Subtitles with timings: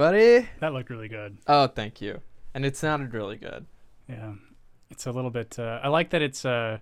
[0.00, 0.48] everybody.
[0.58, 1.38] that looked really good.
[1.46, 2.20] Oh, thank you.
[2.52, 3.64] And it sounded really good.
[4.08, 4.32] Yeah,
[4.90, 5.56] it's a little bit.
[5.56, 6.78] Uh, I like that it's uh,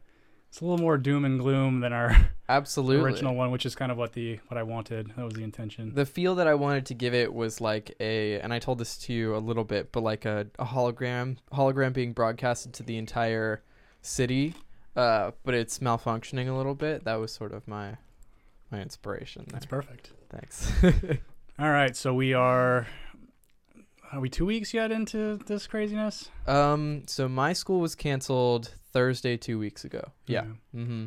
[0.48, 3.04] it's a little more doom and gloom than our Absolutely.
[3.04, 5.12] original one, which is kind of what the what I wanted.
[5.14, 5.94] That was the intention.
[5.94, 8.96] The feel that I wanted to give it was like a, and I told this
[8.98, 12.96] to you a little bit, but like a, a hologram, hologram being broadcasted to the
[12.96, 13.62] entire
[14.00, 14.54] city,
[14.96, 17.04] uh, but it's malfunctioning a little bit.
[17.04, 17.98] That was sort of my,
[18.70, 19.44] my inspiration.
[19.46, 19.52] There.
[19.52, 20.12] That's perfect.
[20.30, 20.72] Thanks.
[21.58, 22.86] All right, so we are.
[24.12, 26.28] Are we two weeks yet into this craziness?
[26.46, 30.12] um, so my school was canceled Thursday two weeks ago.
[30.26, 30.42] Yeah.
[30.74, 31.06] Mm-hmm.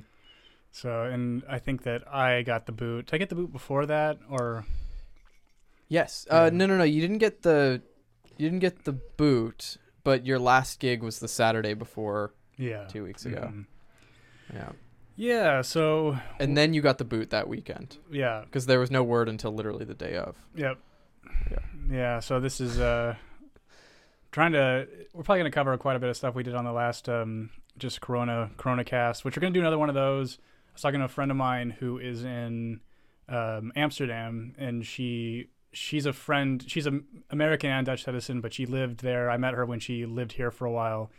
[0.71, 3.05] So, and I think that I got the boot.
[3.05, 4.65] Did I get the boot before that, or
[5.87, 6.25] Yes.
[6.31, 6.57] Uh, Yeah.
[6.57, 6.83] no, no, no.
[6.83, 7.81] You didn't get the,
[8.37, 13.03] you didn't get the boot, but your last gig was the Saturday before yeah, two
[13.03, 13.51] weeks ago.
[13.53, 13.65] Mhm.
[14.53, 14.69] Yeah.
[15.15, 15.61] Yeah.
[15.61, 19.29] So, And then you got the boot that weekend yeah, because there was no word
[19.29, 20.35] until literally the day of.
[20.55, 20.79] Yep.
[21.51, 21.59] Yeah.
[21.89, 22.19] Yeah.
[22.19, 23.15] So this is uh
[24.31, 24.87] trying to.
[25.13, 27.07] We're probably going to cover quite a bit of stuff we did on the last
[27.09, 30.37] um just Corona Corona cast, which we're going to do another one of those.
[30.69, 32.81] I was talking to a friend of mine who is in
[33.29, 36.63] um, Amsterdam, and she she's a friend.
[36.67, 39.29] She's an American and Dutch citizen, but she lived there.
[39.29, 41.11] I met her when she lived here for a while.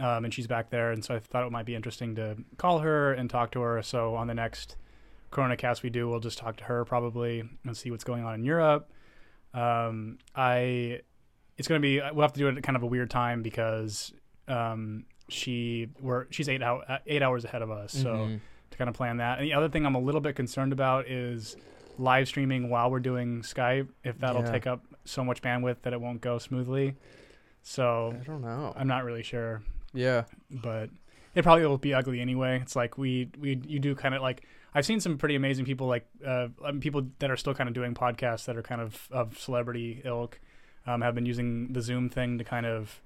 [0.00, 2.80] Um, and she's back there, and so I thought it might be interesting to call
[2.80, 3.80] her and talk to her.
[3.80, 4.74] So on the next
[5.30, 8.34] Corona cast we do, we'll just talk to her probably and see what's going on
[8.34, 8.90] in Europe.
[9.54, 11.00] Um, I
[11.56, 14.12] it's gonna be we'll have to do it at kind of a weird time because
[14.48, 18.40] um, she we're she's eight out eight hours ahead of us, so Mhm.
[18.72, 19.38] to kind of plan that.
[19.38, 21.56] And the other thing I'm a little bit concerned about is
[21.98, 23.88] live streaming while we're doing Skype.
[24.02, 24.50] If that'll Yeah.
[24.50, 26.96] take up so much bandwidth that it won't go smoothly.
[27.62, 28.72] So I don't know.
[28.76, 29.62] I'm not really sure
[29.94, 30.24] yeah.
[30.50, 30.90] but
[31.34, 32.58] it probably will be ugly anyway.
[32.60, 35.86] It's like we we you do kind of like I've seen some pretty amazing people
[35.86, 39.08] like uh, um, people that are still kind of doing podcasts that are kind of
[39.12, 40.40] of celebrity ilk
[40.86, 43.00] um, have been using the Zoom thing to kind of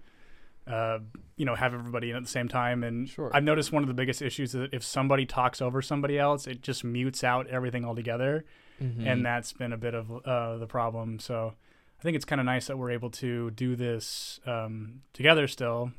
[0.67, 0.99] uh,
[1.37, 2.83] you know have everybody in at the same time.
[2.84, 3.31] And Sure.
[3.34, 6.47] I've noticed one of the biggest issues is that if somebody talks over somebody else,
[6.47, 8.45] it just mutes out everything altogether
[8.83, 9.06] Mhm.
[9.06, 11.19] and that's been a bit of uh, the problem.
[11.19, 11.55] So
[11.99, 15.91] I think it's kind of nice that we're able to do this um, together still.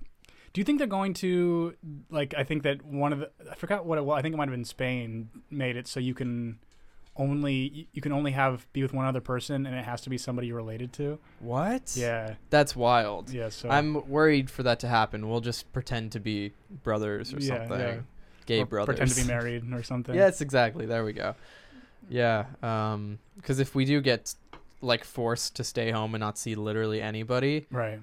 [0.53, 1.75] Do you think they're going to
[2.09, 2.33] like?
[2.37, 4.17] I think that one of the I forgot what it was.
[4.17, 6.59] I think it might have been Spain made it so you can
[7.15, 10.17] only you can only have be with one other person and it has to be
[10.17, 11.19] somebody you're related to.
[11.39, 11.93] what?
[11.95, 13.29] Yeah, That's wild.
[13.29, 13.49] yeah.
[13.49, 15.27] So I'm worried for that to happen.
[15.29, 17.79] We'll just pretend to be brothers or Yeah, something.
[17.79, 17.95] yeah.
[18.45, 18.95] Gay or brothers.
[18.95, 20.15] pretend to be married or something.
[20.15, 20.85] yes, exactly.
[20.85, 21.35] There we go.
[22.09, 22.45] Yeah.
[22.63, 23.19] Um.
[23.35, 24.33] Because if we do get
[24.81, 27.99] like forced to stay home and not see literally anybody, right,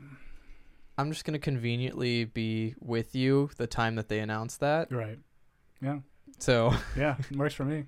[0.99, 4.91] I'm just gonna conveniently be with you the time that they announce that.
[4.93, 5.19] right.
[5.83, 5.99] Yeah,
[6.39, 7.17] So, yeah.
[7.35, 7.85] works for me.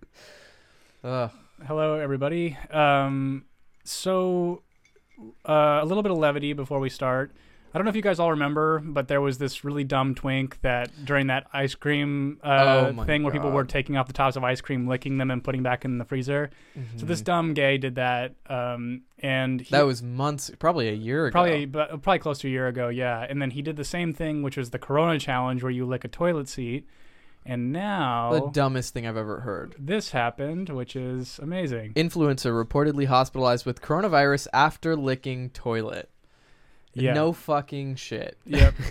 [1.02, 1.28] uh,
[1.66, 2.56] Hello, everybody.
[2.70, 3.44] Um,
[3.82, 4.62] so,
[5.48, 7.34] uh, a little bit of levity before we start.
[7.72, 10.58] I don't know if you guys all remember, but there was this really dumb twink
[10.62, 14.36] that during that ice cream uh, Oh thing where people were taking off the tops
[14.36, 16.50] of ice cream, licking them, and putting back in the freezer.
[16.96, 17.24] So this mhm.
[17.24, 21.32] dumb gay did that, um, and he, that was months, probably a year ago.
[21.32, 22.88] probably but probably close to a year ago.
[22.88, 25.84] Yeah, and then he did the same thing, which was the Corona challenge, where you
[25.84, 26.86] lick a toilet seat.
[27.44, 29.74] And now the dumbest thing I've ever heard.
[29.78, 31.94] this happened, which is amazing.
[31.94, 36.10] Influencer reportedly hospitalized with coronavirus after licking toilet.
[36.94, 37.12] Yeah.
[37.14, 38.38] No fucking shit.
[38.46, 38.74] Yep.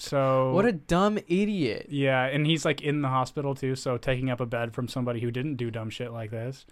[0.00, 1.86] So What a dumb idiot.
[1.90, 5.18] yeah, and he's like in the hospital too, so taking up a bed from somebody
[5.18, 6.66] who didn't do dumb shit like this.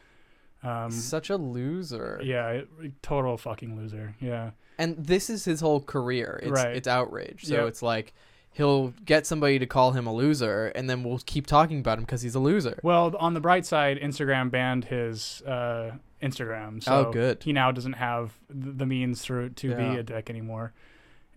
[0.62, 2.20] Um, Such a loser.
[2.22, 4.14] yeah, it- total fucking loser.
[4.20, 6.38] Yeah, And this is his whole career.
[6.40, 6.76] It's Right.
[6.76, 7.46] it's outrage.
[7.46, 7.66] So Yep.
[7.66, 8.14] it's like
[8.56, 12.04] he'll get somebody to call him a loser and then we'll keep talking about him
[12.04, 12.78] because he's a loser.
[12.82, 15.92] Well, on the bright side, Instagram banned his uh,
[16.22, 17.42] Instagram, so Oh, good.
[17.42, 20.72] he now doesn't have the means through to be a dick anymore.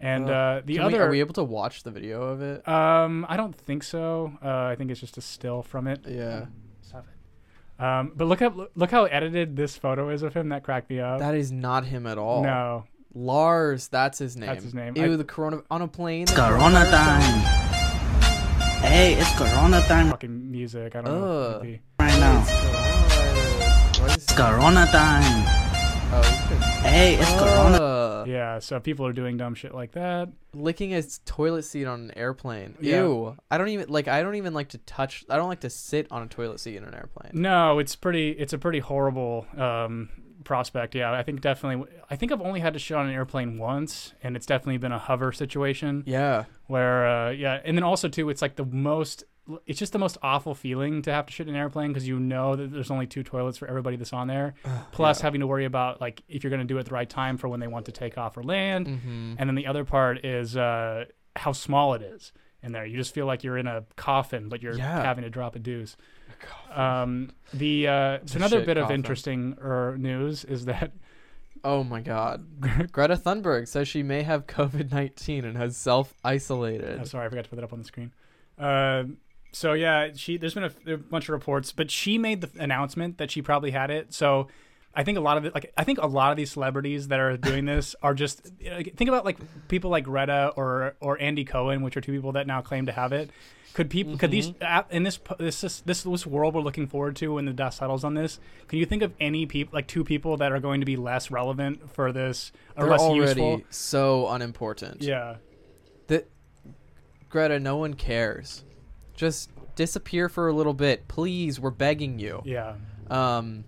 [0.01, 2.65] And uh, the Can we- other, are we able to watch the video of it?
[2.67, 4.31] um, I don't think so.
[4.41, 6.05] Uh, I think it's just a still from it.
[6.07, 6.45] Yeah.
[6.81, 7.83] Stop it.
[7.83, 10.49] Um, but look how look how edited this photo is of him.
[10.49, 11.19] That cracked me up.
[11.19, 12.43] That is not him at all.
[12.43, 12.85] no,
[13.15, 14.47] Larz, that's his name.
[14.47, 14.95] That's his name.
[14.95, 16.23] Ew, I- the corona on a plane.
[16.23, 17.39] It's Corona time.
[18.81, 20.95] Hey, it's Corona time fucking music.
[20.95, 21.17] I don't know.
[21.17, 21.53] If Ugh.
[21.61, 21.81] would be.
[21.99, 22.41] right now.
[22.45, 24.01] Coronavirus.
[24.01, 25.43] What is Corona time.
[26.11, 26.87] Oh, okay.
[26.89, 27.77] Hey, it's Corona.
[28.21, 30.29] Uh, Yeah, so people are doing dumb shit like that.
[30.53, 32.75] licking a toilet seat on an airplane.
[32.81, 33.03] Yeah.
[33.03, 33.37] Ew.
[33.51, 34.07] I don't even like.
[34.07, 35.23] I don't even like to touch.
[35.29, 37.31] I don't like to sit on a toilet seat in an airplane.
[37.33, 38.31] No, it's pretty.
[38.31, 40.09] It's a pretty horrible um,
[40.43, 40.95] prospect.
[40.95, 41.87] Yeah, I think definitely.
[42.09, 44.91] I think I've only had to shit on an airplane once, and it's definitely been
[44.91, 46.45] a hover situation Yeah.
[46.67, 49.23] where, uh, yeah, and then also too, it's like the most.
[49.65, 52.19] It's just the most awful feeling to have to shit in an airplane because you
[52.19, 54.53] know that there's only two toilets for everybody that's on there.
[54.91, 55.23] Plus, yeah.
[55.23, 57.37] having to worry about like if you're going to do it at the right time
[57.37, 58.87] for when they want to take off or land.
[58.87, 59.33] Mm-hmm.
[59.37, 61.05] And then the other part is uh,
[61.35, 62.31] how small it is
[62.61, 62.85] in there.
[62.85, 65.01] You just feel like you're in a coffin, but you're Yeah.
[65.03, 65.95] having to drop a deuce.
[66.73, 70.91] Um, the uh, so another bit of interesting er, news is that
[71.63, 72.45] Oh my God.
[72.91, 76.99] Greta Thunberg says she may have COVID nineteen and has self isolated.
[77.01, 78.13] oh, sorry, I forgot to put that up on the screen.
[78.57, 79.03] Uh,
[79.51, 82.49] so yeah, she there's been a, there a bunch of reports, but she made the
[82.61, 84.13] announcement that she probably had it.
[84.13, 84.47] So
[84.93, 87.19] I think a lot of it, like I think a lot of these celebrities that
[87.19, 89.37] are doing this are just think about like
[89.67, 92.91] people like Greta or or Andy Cohen, which are two people that now claim to
[92.91, 93.29] have it.
[93.73, 97.15] Could people could these uh, in this this this this this world we're looking forward
[97.17, 98.39] to when the dust settles on this?
[98.67, 101.29] Can you think of any people like two people that are going to be less
[101.29, 103.61] relevant for this or They're less already useful?
[103.69, 105.03] so unimportant.
[105.03, 105.35] Yeah,
[106.07, 106.27] That
[107.29, 108.63] Greta, no one cares.
[109.19, 111.59] Just disappear for a little bit, please.
[111.59, 112.41] We're begging you.
[112.45, 112.75] yeah.
[113.09, 113.65] Um,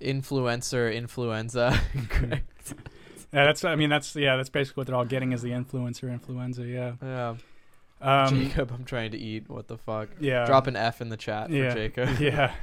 [0.00, 1.78] influencer, influenza.
[2.08, 2.74] Correct.
[3.32, 3.64] Yeah, that's.
[3.64, 4.36] I mean, that's yeah.
[4.36, 6.64] That's basically what they're all getting is the influencer influenza.
[6.64, 6.92] Yeah.
[7.02, 7.34] yeah.
[8.00, 9.50] Um, Jacob, I'm trying to eat.
[9.50, 10.10] What the fuck?
[10.20, 10.44] Yeah.
[10.46, 11.74] Drop an F in the chat for yeah.
[11.74, 12.10] Jacob.
[12.20, 12.54] yeah.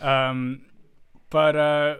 [0.00, 0.62] Um,
[1.28, 1.96] but uh,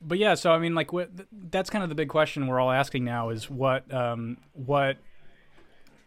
[0.00, 0.32] but yeah.
[0.32, 1.14] So I mean, like, what?
[1.14, 4.96] th- That's kind of the big question we're all asking now is what um what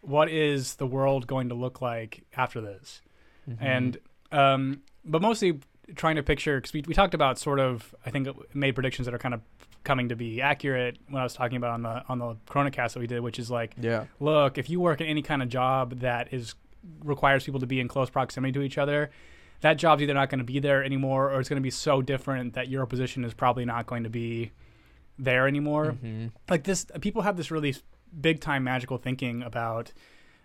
[0.08, 3.02] what is the world going to look like after this?
[3.48, 3.64] Mm-hmm.
[3.64, 3.98] and
[4.30, 5.60] um, but mostly
[5.96, 9.14] trying to picture because we, we talked about sort of I think made predictions that
[9.14, 9.40] are kind of
[9.84, 12.94] coming to be accurate when I was talking about on the on the Corona cast
[12.94, 14.04] that we did, which is like, yeah.
[14.20, 16.54] look, if you work in any kind of job that is
[17.02, 19.10] requires people to be in close proximity to each other,
[19.60, 22.02] that job's either not going to be there anymore or it's going to be so
[22.02, 24.52] different that your position is probably not going to be
[25.20, 27.74] there anymore hmm like this people have this really
[28.20, 29.92] big time magical thinking about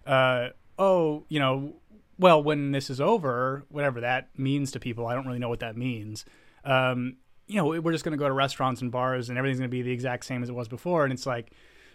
[0.06, 0.50] uh
[0.80, 1.74] oh you know
[2.20, 5.60] well when this is over whatever that means to people i don't really know what
[5.60, 6.26] that means
[6.66, 7.16] um
[7.48, 9.72] you know we're just going to go to restaurants and bars and everything's going to
[9.72, 11.52] be the exact same as it was before and it's like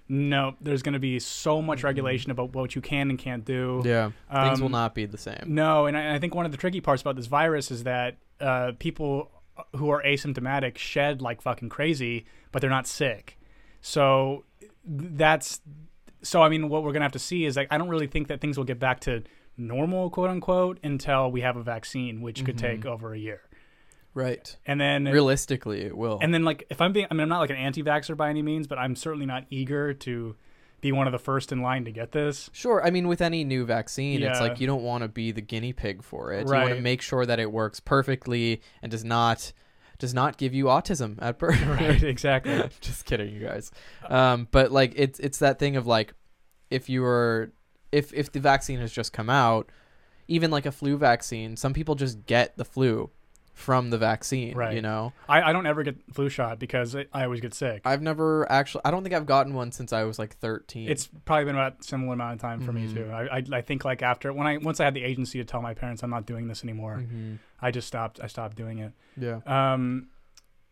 [0.08, 3.82] no there's going to be so much regulation about what you can and can't do
[3.84, 4.10] Yeah.
[4.32, 5.42] Things will Um, not be the same.
[5.46, 8.16] no, and I, I think one of the tricky parts about this virus is that
[8.40, 9.30] uh, people
[9.76, 13.38] who are asymptomatic shed like fucking crazy, but they're not sick.
[13.82, 14.44] So
[14.88, 15.60] that's
[16.22, 16.42] so.
[16.42, 18.40] I mean, what we're gonna have to see is like I don't really think that
[18.40, 19.22] things will get back to
[19.56, 22.88] normal, quote unquote, until we have a vaccine, which could take mm-hmm.
[22.88, 23.42] over a year.
[24.14, 24.56] Right.
[24.66, 26.18] And then Realistically, it will.
[26.20, 28.42] and then like if I'm being, I mean, I'm not like an anti-vaxxer by any
[28.42, 30.34] means, but I'm certainly not eager to
[30.80, 32.50] be one of the first in line to get this.
[32.52, 32.84] Sure.
[32.84, 35.72] I mean, with any new vaccine, it's like you don't want to be the guinea
[35.72, 36.48] pig for it.
[36.48, 36.58] Right.
[36.58, 39.52] You want to make sure that it works perfectly and does not
[39.98, 41.60] does not give you autism at birth.
[41.66, 42.02] Right?
[42.02, 42.62] exactly.
[42.80, 43.70] Just kidding, you guys.
[44.08, 46.14] Um, but like it's it's that thing of like
[46.70, 47.52] if you were
[47.92, 49.70] if if the vaccine has just come out,
[50.28, 53.10] even like a flu vaccine, some people just get the flu
[53.58, 54.56] from the vaccine.
[54.56, 54.72] Right.
[54.74, 57.82] You know, I, I don't ever get flu shot because I, I always get sick.
[57.84, 58.82] I've never actually.
[58.84, 60.88] I don't think I've gotten one since I was like thirteen.
[60.88, 62.74] It's probably been about a similar amount of time for Mhm.
[62.88, 63.10] me too.
[63.10, 65.60] I, I I think like after when I once I had the agency to tell
[65.60, 67.38] my parents I'm not doing this anymore, Mhm.
[67.60, 68.20] I just stopped.
[68.22, 68.92] I stopped doing it.
[69.16, 69.40] Yeah.
[69.46, 70.08] Um,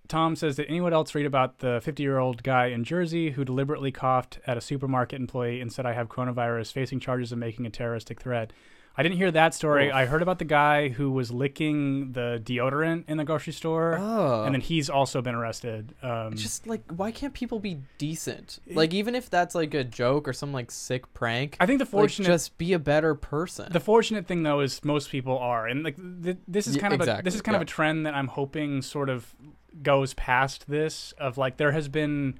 [0.09, 3.45] Tom says, did anyone else read about the 50 year old guy in Jersey who
[3.45, 7.67] deliberately coughed at a supermarket employee and said, "I have coronavirus," facing charges of making
[7.67, 8.53] a terroristic threat?
[8.99, 9.89] I didn't hear that story.
[9.89, 9.95] Oof.
[9.95, 14.45] I heard about the guy who was licking the deodorant in the grocery store, Oh.
[14.45, 15.95] and then he's also been arrested.
[16.03, 18.59] Um, just like why can't people be decent?
[18.71, 21.85] Like even if that's like a joke or some like sick prank, I think the
[21.85, 23.71] like, fortunate just be a better person.
[23.71, 26.95] The fortunate thing though is most people are, and like th- this is Yeah, kind
[26.95, 29.35] of a, this is kind of a trend that I'm hoping sort of
[29.83, 31.13] goes past this.
[31.19, 32.39] Of like there has been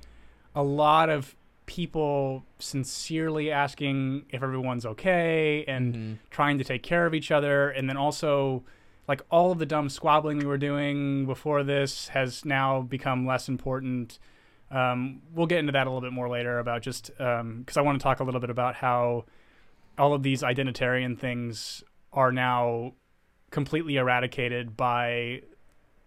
[0.55, 1.37] a lot of
[1.67, 6.19] people sincerely asking if everyone's okay and Mhm.
[6.31, 8.65] trying to take care of each other, and then also
[9.09, 13.49] like all of the dumb squabbling we were doing before this has now become less
[13.49, 14.19] important.
[14.71, 18.01] Um, we'll get into that a little bit more later about just because I want
[18.01, 19.25] to talk a little bit about how
[19.97, 22.95] all of these identitarian things are now
[23.51, 25.43] completely eradicated by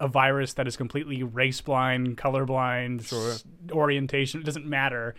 [0.02, 3.36] a virus that is completely race blind, color blind, Sure.
[3.72, 4.42] orientation.
[4.42, 5.16] It doesn't matter.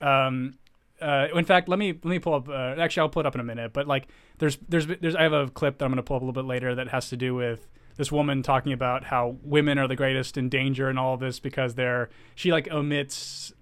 [0.00, 0.54] Um,
[1.00, 2.48] uh, in fact, let me let me pull up.
[2.48, 3.72] Uh, actually, I'll pull it up in a minute.
[3.72, 6.22] But like, there's there's there's I have a clip that I'm going to pull up
[6.22, 9.78] a little bit later that has to do with this woman talking about how women
[9.78, 13.52] are the greatest in danger and all of this because they're she like omits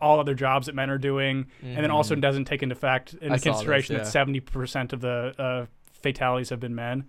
[0.00, 3.26] all other jobs that men are doing, and then also doesn't take into fact into
[3.26, 3.30] Mm-hmm.
[3.30, 4.02] Saw this, consideration yeah.
[4.02, 5.66] that seventy percent of the uh,
[6.02, 7.04] fatalities have been men.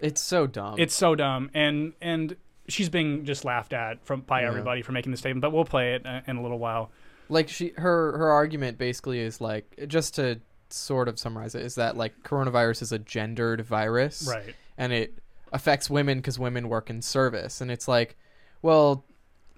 [0.00, 0.76] It's so dumb.
[0.78, 2.34] It's so dumb, and and
[2.68, 4.48] she's being just laughed at from by Yeah.
[4.48, 5.42] everybody for making the statement.
[5.42, 6.90] But we'll play it uh, in a little while.
[7.32, 11.74] Like she her her argument basically is like just to sort of summarize it is
[11.74, 14.54] that like coronavirus is a gendered virus Right.
[14.78, 15.18] and it
[15.52, 18.16] affects women because women work in service and it's like
[18.62, 19.04] well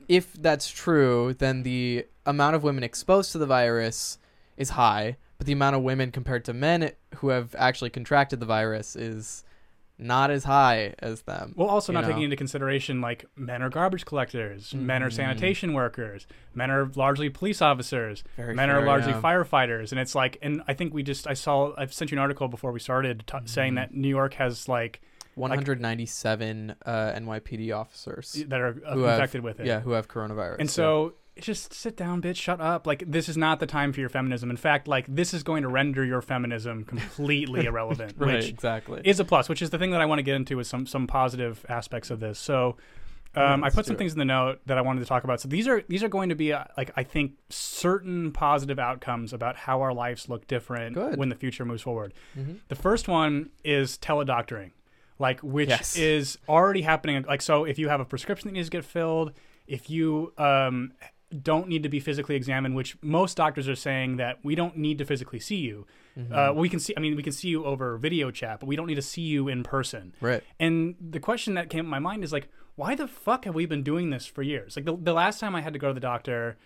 [0.08, 4.18] if that's true then the amount of women exposed to the virus
[4.56, 8.46] is high but the amount of women compared to men who have actually contracted the
[8.46, 9.44] virus is
[9.96, 12.08] not as high as them Well, also not know?
[12.08, 15.12] taking into consideration like men are garbage collectors, men are Mhm.
[15.12, 19.20] sanitation workers, men are largely police officers, Very men are largely yeah.
[19.20, 22.22] firefighters, and it's like, and I think we just I saw I've sent you an
[22.22, 23.46] article before we started t- Mm-hmm.
[23.46, 25.00] saying that New York has like
[25.36, 29.66] 197 uh, NYPD officers that are uh, who have- infected with it.
[29.66, 32.86] yeah who have coronavirus And so just sit down, bitch, shut up.
[32.86, 34.50] Like this is not the time for your feminism.
[34.50, 39.00] In fact, like this is going to render your feminism completely irrelevant, right which exactly
[39.04, 40.86] is a plus, which is the thing that I want to get into with some
[40.86, 42.38] some positive aspects of this.
[42.38, 42.76] So
[43.36, 43.98] um, I put some it.
[43.98, 45.40] things in the note that I wanted to talk about.
[45.40, 49.32] So these are these are going to be uh, like I think certain positive outcomes
[49.32, 51.18] about how our lives look different Good.
[51.18, 52.14] when the future moves forward.
[52.38, 52.60] Mhm.
[52.68, 54.70] The first one is teledoctoring,
[55.18, 55.96] like which Yes.
[55.96, 57.24] is already happening.
[57.26, 59.32] Like so, if you have a prescription that needs to get filled,
[59.66, 60.92] if you um,
[61.42, 64.98] don't need to be physically examined, which most doctors are saying that we don't need
[64.98, 65.86] to physically see you.
[66.18, 66.32] Mm-hmm.
[66.34, 66.94] Uh, we can see.
[66.96, 69.22] I mean, we can see you over video chat, but we don't need to see
[69.22, 70.14] you in person.
[70.20, 73.54] right And the question that came to my mind is like, why the fuck have
[73.54, 74.76] we been doing this for years?
[74.76, 76.56] Like the, the last time I had to go to the doctor,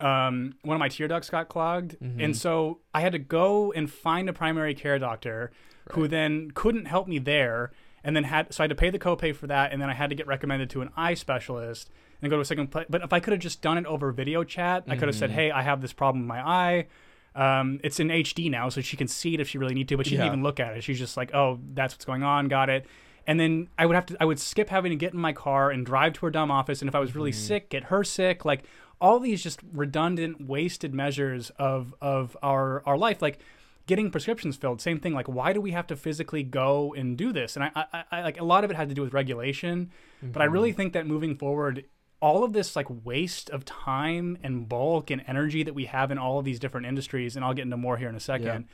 [0.00, 2.20] um, one of my tear ducts got clogged, Mm-hmm.
[2.20, 5.50] and so I had to go and find a primary care doctor
[5.92, 7.72] who then couldn't help me there,
[8.06, 9.94] and then had so I had to pay the copay for that, and then I
[9.94, 11.90] had to get recommended to an eye specialist
[12.22, 12.86] and go to a second place.
[12.88, 15.18] But if I could have just done it over video chat, I could have Mm-hmm.
[15.20, 16.86] said, hey, I have this problem in my eye.
[17.34, 19.96] Um, it's in HD now, so she can see it if she really need to,
[19.98, 20.32] but she didn't Yeah.
[20.32, 20.82] even look at it.
[20.84, 22.48] She's just like, "Oh, that's what's going on.
[22.48, 22.86] Got it."
[23.26, 25.70] And then I would have to, I would skip having to get in my car
[25.70, 26.80] and drive to her dumb office.
[26.80, 28.44] And if I was really sick, get her sick.
[28.46, 28.62] Like
[29.00, 33.20] all these just redundant, wasted measures of of our our life.
[33.20, 33.38] Like
[33.86, 35.12] getting prescriptions filled, same thing.
[35.14, 37.56] Like why do we have to physically go and do this?
[37.56, 39.90] And I, I, I like a lot of it had to do with regulation,
[40.22, 41.84] but I really think that moving forward.
[42.22, 46.16] All of this like waste of time and bulk and energy that we have in
[46.16, 48.66] all of these different industries, and I'll get into more here in a second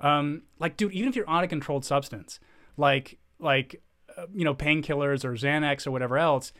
[0.00, 2.40] um, like dude even if you're on a controlled substance
[2.76, 3.80] like like
[4.16, 6.52] uh, you know painkillers or xanax or whatever else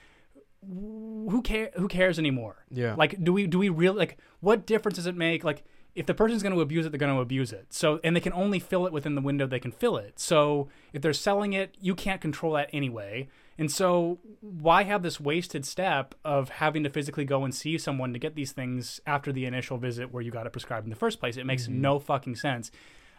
[0.67, 2.95] who care who cares anymore Yeah.
[2.97, 5.65] like do we do we really like what difference does it make like
[5.95, 7.67] if the person's going to abuse it they're going to abuse it.
[7.71, 10.19] So and they can only fill it within the window they can fill it.
[10.19, 13.29] So if they're selling it you can't control that anyway.
[13.59, 18.13] And so why have this wasted step of having to physically go and see someone
[18.13, 20.97] to get these things after the initial visit where you got it prescribed in the
[20.97, 21.37] first place?
[21.37, 21.81] It makes mm-hmm.
[21.81, 22.71] no fucking sense.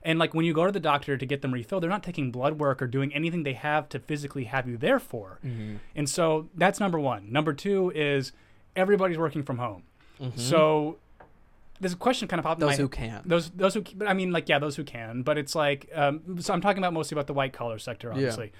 [0.03, 2.31] And like when you go to the doctor to get them refilled, they're not taking
[2.31, 5.39] blood work or doing anything they have to physically have you there for.
[5.45, 5.75] Mm-hmm.
[5.95, 7.31] And so that's number one.
[7.31, 8.31] Number two is
[8.75, 9.83] everybody's working from home.
[10.21, 10.39] Mm-hmm.
[10.39, 10.99] So
[11.79, 13.21] there's a question kind of popped in Those my who can.
[13.25, 15.21] Those those who but I mean like yeah those who can.
[15.21, 18.51] But it's like um, so I'm talking about mostly about the white collar sector obviously.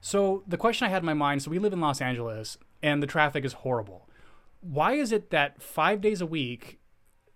[0.00, 1.42] So the question I had in my mind.
[1.42, 4.08] So we live in Los Angeles and the traffic is horrible.
[4.60, 6.78] Why is it that five days a week,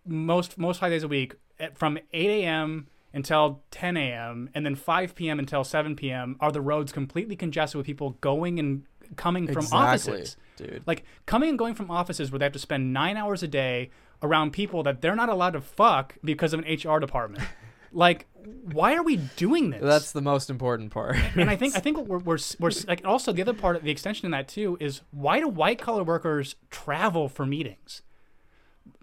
[0.07, 2.89] most most five days a week, at, from 8 a.m.
[3.13, 4.51] until 10 a.m.
[4.55, 5.39] and then 5 p.m.
[5.39, 6.37] until 7 p.m.
[6.41, 8.85] are the roads completely congested with people going and
[9.17, 10.83] coming from Exactly, offices, dude.
[10.87, 13.91] Like coming and going from offices where they have to spend nine hours a day
[14.23, 17.45] around people that they're not allowed to fuck because of an HR department.
[17.93, 18.27] like,
[18.73, 19.83] why are we doing this?
[19.83, 21.17] That's the most important part.
[21.37, 23.91] and I think I think we're, we're we're like also the other part of the
[23.91, 28.03] extension in that too is why do white collar workers travel for meetings?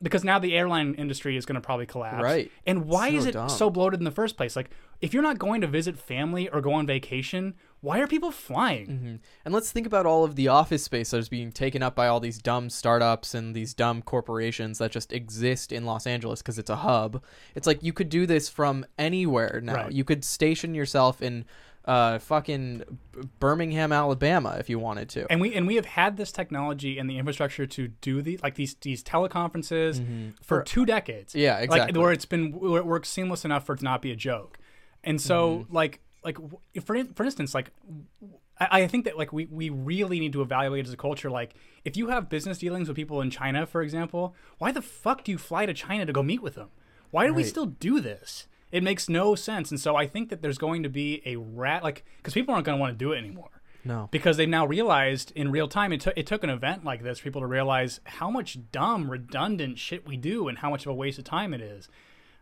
[0.01, 2.51] Because now the airline industry is going to probably collapse, Right.
[2.65, 3.49] And why So is it dumb.
[3.49, 4.55] so bloated in the first place?
[4.55, 4.69] Like,
[5.01, 8.87] if you're not going to visit family or go on vacation, why are people flying?
[8.87, 9.15] Mm-hmm.
[9.45, 12.07] And let's think about all of the office space that is being taken up by
[12.07, 16.59] all these dumb startups and these dumb corporations that just exist in Los Angeles because
[16.59, 17.23] it's a hub.
[17.55, 19.73] It's like you could do this from anywhere now.
[19.75, 19.91] Right.
[19.91, 21.45] You could station yourself in
[21.85, 22.83] uh, fucking
[23.39, 25.25] Birmingham, Alabama, if you wanted to.
[25.31, 28.55] And we and we have had this technology and the infrastructure to do the like
[28.55, 31.31] these these teleconferences for, two decades.
[31.33, 31.39] Mm-hmm.
[31.41, 31.99] Yeah, Like exactly.
[32.01, 34.59] where it's been where it works seamless enough for it to not be a joke.
[35.03, 35.73] And so Mm-hmm.
[35.75, 36.37] like like
[36.83, 37.71] for for instance like
[38.59, 41.55] I, I think that like we we really need to evaluate as a culture like
[41.85, 45.31] if you have business dealings with people in China for example why the fuck do
[45.31, 46.69] you fly to China to go meet with them?
[47.11, 48.47] Why do we still do this?
[48.71, 49.71] It makes no sense.
[49.71, 52.65] And so I think that there's going to be a rat like because people aren't
[52.65, 53.49] going to want to do it anymore.
[53.85, 54.09] No.
[54.11, 57.19] because they've now realized in real time it, took it took an event like this
[57.19, 60.91] for people to realize how much dumb redundant shit we do and how much of
[60.91, 61.87] a waste of time it is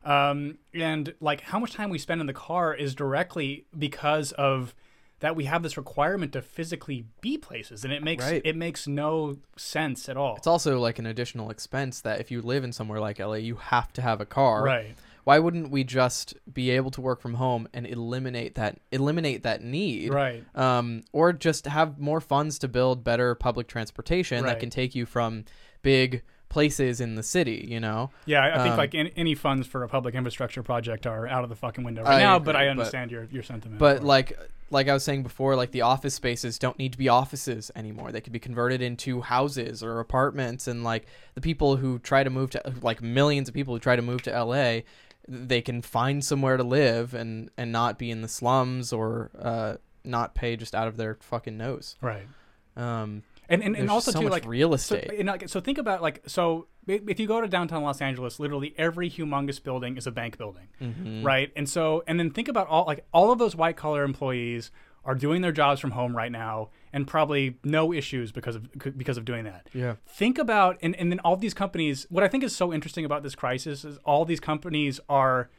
[0.08, 4.74] um, and like how much time we spend in the car is directly because of
[5.20, 8.42] that we have this requirement to physically be places and it makes Right.
[8.46, 12.42] it makes no sense at all It's also like an additional expense that if you
[12.42, 14.64] live in somewhere like LA, you have to have a car.
[14.64, 19.42] right Why wouldn't we just be able to work from home and eliminate that eliminate
[19.44, 20.14] that need?
[20.14, 24.52] right Um, or just have more funds to build better public transportation Right.
[24.54, 25.46] that can take you from
[25.82, 27.66] big places in the city.
[27.70, 28.10] You know.
[28.26, 31.28] yeah i, I think Um, like any, any funds for a public infrastructure project are
[31.28, 33.44] out of the fucking window right I now agree, but i but- understand your your
[33.44, 34.38] sentiment But like
[34.70, 38.12] like I was saying before, like the office spaces don't need to be offices anymore.
[38.12, 42.30] They could be converted into houses or apartments and like the people who try to
[42.30, 44.80] move to like millions of people who try to move to LA,
[45.26, 49.76] they can find somewhere to live and and not be in the slums or uh
[50.04, 51.96] not pay just out of their fucking nose.
[52.02, 52.28] right
[52.76, 55.20] Um and and, there's and also so too like real So, estate.
[55.20, 58.74] and, like, so think about like so if you go to downtown Los Angeles, literally
[58.78, 61.24] every humongous building is a bank building, Mhm.
[61.26, 61.52] right?
[61.56, 64.72] And so and then think about all like all of those white collar employees
[65.06, 69.18] are doing their jobs from home right now and probably no issues because of because
[69.18, 69.68] of doing that.
[69.74, 69.96] Yeah.
[70.06, 73.24] Think about and, and then all these companies what I think is so interesting about
[73.24, 75.50] this crisis is all these companies are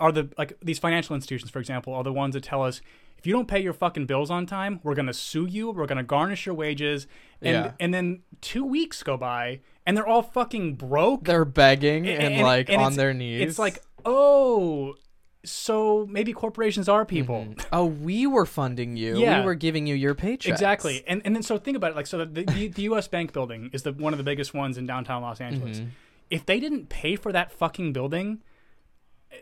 [0.00, 2.80] are the like these financial institutions for example are the ones that tell us
[3.22, 5.70] if you don't pay your fucking bills on time, we're gonna sue you.
[5.70, 7.06] We're gonna garnish your wages,
[7.40, 7.72] and Yeah.
[7.78, 12.42] and then two weeks go by, and they're all fucking broke They're begging A- and,
[12.42, 13.40] like and on their knees.
[13.42, 14.96] It's like, oh,
[15.44, 17.54] so maybe corporations are people.
[17.72, 19.18] oh, we were funding you.
[19.20, 19.38] Yeah.
[19.40, 20.50] We were giving you your paycheck.
[20.52, 21.96] Exactly, and and then so think about it.
[21.96, 23.06] Like, so the the, the U.S.
[23.06, 25.78] Bank building is the one of the biggest ones in downtown Los Angeles.
[25.78, 25.88] Mm-hmm.
[26.28, 28.42] If they didn't pay for that fucking building,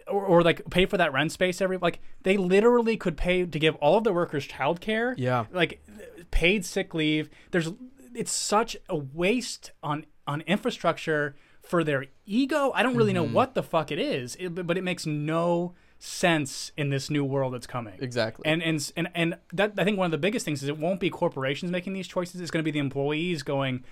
[0.06, 3.58] or, or like pay for that rent space every like they literally could pay to
[3.58, 5.14] give all of their workers childcare.
[5.16, 5.46] Yeah.
[5.52, 5.84] like
[6.30, 7.28] paid sick leave.
[7.50, 7.70] There's
[8.14, 12.72] it's such a waste on on infrastructure for their ego.
[12.74, 13.26] I don't really Mm-hmm.
[13.32, 17.24] know what the fuck it is, it, but it makes no sense in this new
[17.24, 17.94] world that's coming.
[18.00, 18.42] Exactly.
[18.46, 20.98] And and and and that I think one of the biggest things is it won't
[21.00, 22.40] be corporations making these choices.
[22.40, 23.84] It's going to be the employees going,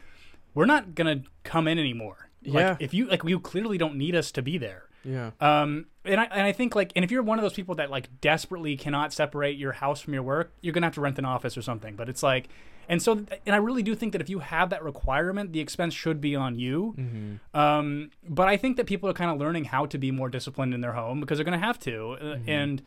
[0.54, 2.70] "We're not going to come in anymore." Yeah.
[2.70, 4.84] Like if you like, you clearly don't need us to be there.
[5.04, 5.30] Yeah.
[5.40, 7.90] Um, and I and I think like, and if you're one of those people that
[7.90, 11.24] like desperately cannot separate your house from your work, you're gonna have to rent an
[11.24, 11.96] office or something.
[11.96, 12.48] But it's like,
[12.88, 15.92] and so, and I really do think that if you have that requirement, the expense
[15.94, 16.94] should be on you.
[16.98, 17.58] Mm-hmm.
[17.58, 20.72] Um, but I think that people are kind of learning how to be more disciplined
[20.72, 22.50] in their home because they're gonna have to, uh, Mm-hmm.
[22.50, 22.82] and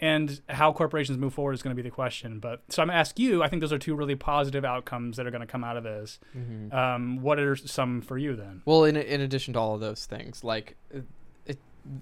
[0.00, 2.38] and how corporations move forward is going to be the question.
[2.38, 3.42] But so I'm gonna ask you.
[3.42, 5.82] I think those are two really positive outcomes that are going to come out of
[5.82, 6.20] this.
[6.36, 6.72] Mm-hmm.
[6.72, 8.62] Um, what are some for you then?
[8.64, 10.76] Well, in in addition to all of those things, like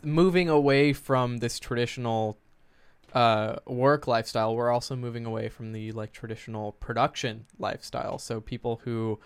[0.02, 2.38] moving away from this traditional
[3.12, 8.18] uh, work lifestyle, we're also moving away from the like traditional production lifestyle.
[8.18, 9.18] So people who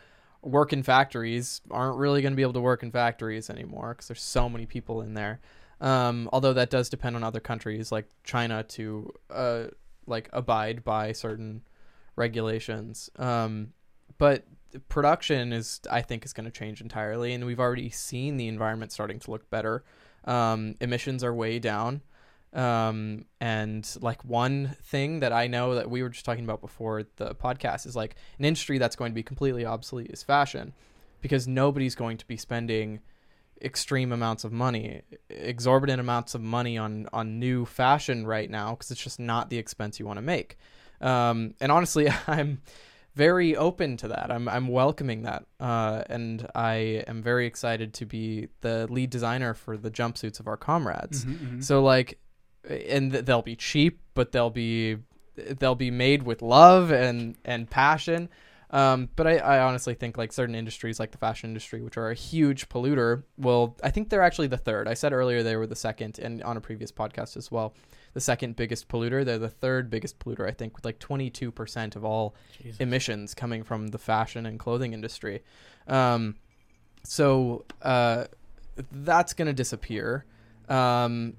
[0.43, 4.09] work in factories aren't really going to be able to work in factories anymore because
[4.09, 5.41] there's so many people in there.
[5.81, 9.65] Um, although that does depend on other countries like China to uh,
[10.07, 11.63] like abide by certain
[12.17, 13.09] regulations.
[13.17, 13.73] Um,
[14.19, 14.45] but
[14.89, 18.93] production is I think is going to change entirely, and we've already seen the environment
[18.93, 19.85] starting to look better.
[20.25, 22.03] Um, emissions are way down.
[22.53, 27.05] Um, and like one thing that I know that we were just talking about before
[27.17, 30.73] the podcast is like an industry that's going to be completely obsolete is fashion
[31.21, 33.01] because nobody's going to be spending
[33.63, 38.91] extreme amounts of money, exorbitant amounts of money on on new fashion right now because
[38.91, 40.59] it's just not the expense you want to make.
[41.01, 42.63] Um, and honestly, I'm
[43.15, 44.31] very open to that.
[44.31, 49.55] I'm I'm welcoming that, uh, and I am very excited to be the lead designer
[49.55, 51.25] for the jumpsuits of our comrades.
[51.25, 52.19] Mm-hmm, So like,
[52.69, 54.99] and th- they'll be cheap, but they'll be
[55.59, 58.29] they'll be made with love and and passion.
[58.73, 62.11] Um, but I, I honestly think like certain industries like the fashion industry, which are
[62.11, 64.87] a huge polluter, well, I think they're actually the third.
[64.87, 67.75] I said earlier they were the second, and on a previous podcast as well,
[68.13, 69.25] the second biggest polluter.
[69.25, 72.81] They're the third biggest polluter, I think, with like 22% of all Jesus.
[72.81, 75.43] emissions coming from the fashion and clothing industry.
[75.87, 76.37] Um,
[77.05, 78.25] so uh,
[78.91, 80.25] that's going to disappear.
[80.69, 81.35] Um,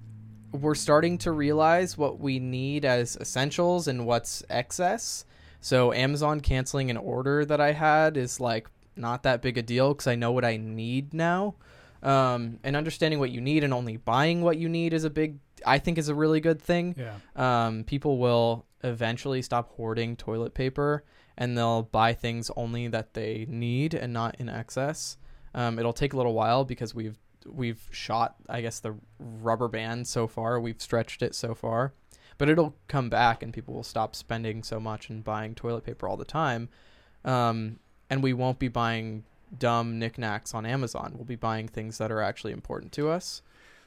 [0.52, 5.26] we're starting to realize what we need as essentials and what's excess.
[5.62, 9.94] So Amazon canceling an order that I had is like not that big a deal
[9.94, 11.56] because I know what I need now.
[12.04, 15.38] Um, and understanding what you need and only buying what you need is a big,
[15.66, 17.16] I think, is a really good thing Yeah.
[17.36, 21.04] um, people will eventually stop hoarding toilet paper
[21.38, 25.18] and they'll buy things only that they need and not in excess.
[25.54, 30.08] Um, it'll take a little while because we've we've shot, I guess, the rubber band
[30.08, 30.60] so far.
[30.60, 31.94] We've stretched it so far,
[32.38, 36.08] but it'll come back and people will stop spending so much and buying toilet paper
[36.08, 36.70] all the time.
[37.26, 37.80] Um,
[38.12, 39.24] and we won't be buying
[39.58, 41.14] dumb knickknacks on Amazon.
[41.16, 43.42] We'll be buying things that are actually important to us.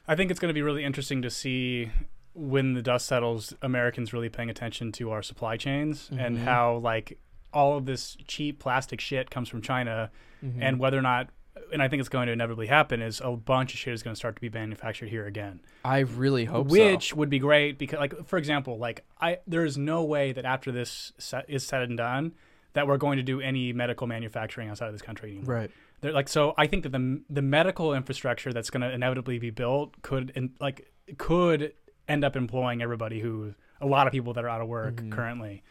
[0.07, 1.89] I think it's going to be really interesting to see
[2.33, 6.43] when the dust settles, Americans really paying attention to our supply chains and Mhm.
[6.43, 7.17] how like
[7.53, 10.11] all of this cheap plastic shit comes from China,
[10.43, 10.61] Mm-hmm.
[10.61, 11.29] and whether or not,
[11.71, 14.13] and I think it's going to inevitably happen, is a bunch of shit is going
[14.13, 15.61] to start to be manufactured here again.
[15.85, 17.15] I really hope which so.
[17.15, 20.71] would be great because like for example like i there is no way that after
[20.71, 21.13] this
[21.47, 22.33] is said and done
[22.73, 25.71] that we're going to do any medical manufacturing outside of this country anymore Right.
[26.05, 29.49] They're like so i think that the the medical infrastructure that's going to inevitably be
[29.49, 30.87] built could and like
[31.17, 31.73] could
[32.07, 35.11] end up employing everybody who a lot of people that are out of work Mhm.
[35.11, 35.63] currently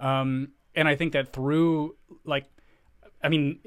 [0.00, 2.46] um and i think that through like
[3.22, 3.60] i mean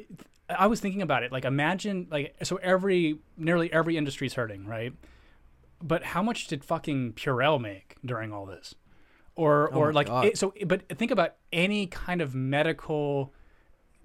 [0.50, 4.93] i was thinking about it like imagine like so every nearly every industry's hurting right
[5.82, 8.76] but how much did fucking Purell make during all this?
[9.36, 13.34] Or Oh or like it, so but think about any kind of medical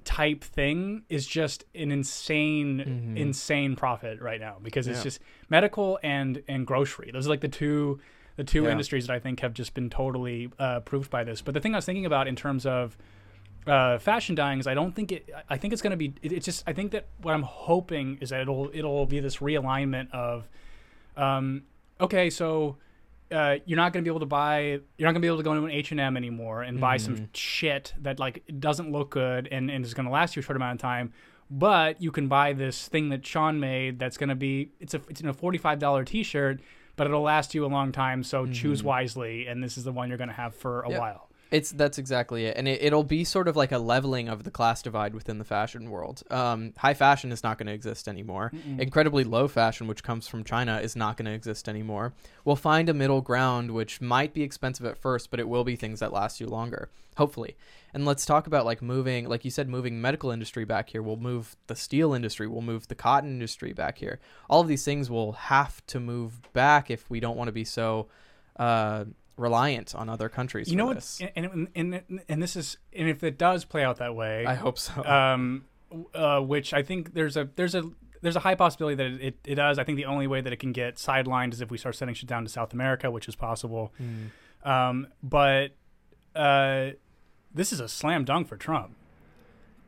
[0.07, 3.16] type thing is just an insane Mhm.
[3.19, 5.03] insane profit right now because it's Yeah.
[5.05, 7.11] just medical and and grocery.
[7.12, 7.99] Those are like the two
[8.37, 8.71] the two Yeah.
[8.71, 11.42] industries that I think have just been totally uh, proved by this.
[11.42, 12.97] But the thing I was thinking about in terms of
[13.66, 15.29] uh, fashion dying is I don't think it.
[15.51, 16.14] I think it's going to be.
[16.23, 16.62] It, it's just.
[16.69, 20.47] I think that what I'm hoping is that it'll it'll be this realignment of,
[21.16, 21.62] um,
[22.01, 22.77] okay, so
[23.31, 24.61] uh, you're not going to be able to buy.
[24.62, 26.81] You're not going to be able to go into an H and M anymore and
[26.81, 27.29] buy some Mhm.
[27.35, 30.57] shit that like doesn't look good and, and is going to last you a short
[30.57, 31.12] amount of time.
[31.51, 34.73] But you can buy this thing that Sean made that's going to be.
[34.81, 36.61] It's a it's in a forty five dollar t shirt.
[36.97, 38.87] But it'll last you a long time, so choose Mhm.
[38.87, 39.47] wisely.
[39.47, 40.99] And this is the one you're going to have for a Yeah.
[40.99, 41.26] while.
[41.50, 44.50] It's that's exactly it, and it, it'll be sort of like a leveling of the
[44.50, 46.22] class divide within the fashion world.
[46.30, 48.50] Um, high fashion is not going to exist anymore.
[48.80, 52.14] Incredibly low fashion, which comes from China, is not going to exist anymore.
[52.44, 55.76] We'll find a middle ground, which might be expensive at first, but it will be
[55.76, 57.56] things that last you longer, hopefully.
[57.94, 61.02] And let's talk about like moving, like you said, moving medical industry back here.
[61.02, 62.46] We'll move the steel industry.
[62.48, 64.18] We'll move the cotton industry back here.
[64.50, 67.64] All of these things will have to move back if we don't want to be
[67.64, 68.09] so.
[68.56, 69.04] Uh,
[69.37, 71.20] reliant on other countries you know what?
[71.37, 74.55] and, and and and this is and if it does play out that way I
[74.55, 75.05] hope so.
[75.05, 75.66] um
[76.14, 77.83] uh which i think there's a there's a
[78.22, 79.79] there's a high possibility that it, it, it does.
[79.79, 82.14] I think the only way that it can get sidelined is if we start sending
[82.14, 83.92] shit down to south america which is possible.
[83.99, 84.68] Hmm.
[84.68, 85.72] um but
[86.35, 86.90] uh
[87.55, 88.96] this is a slam dunk for trump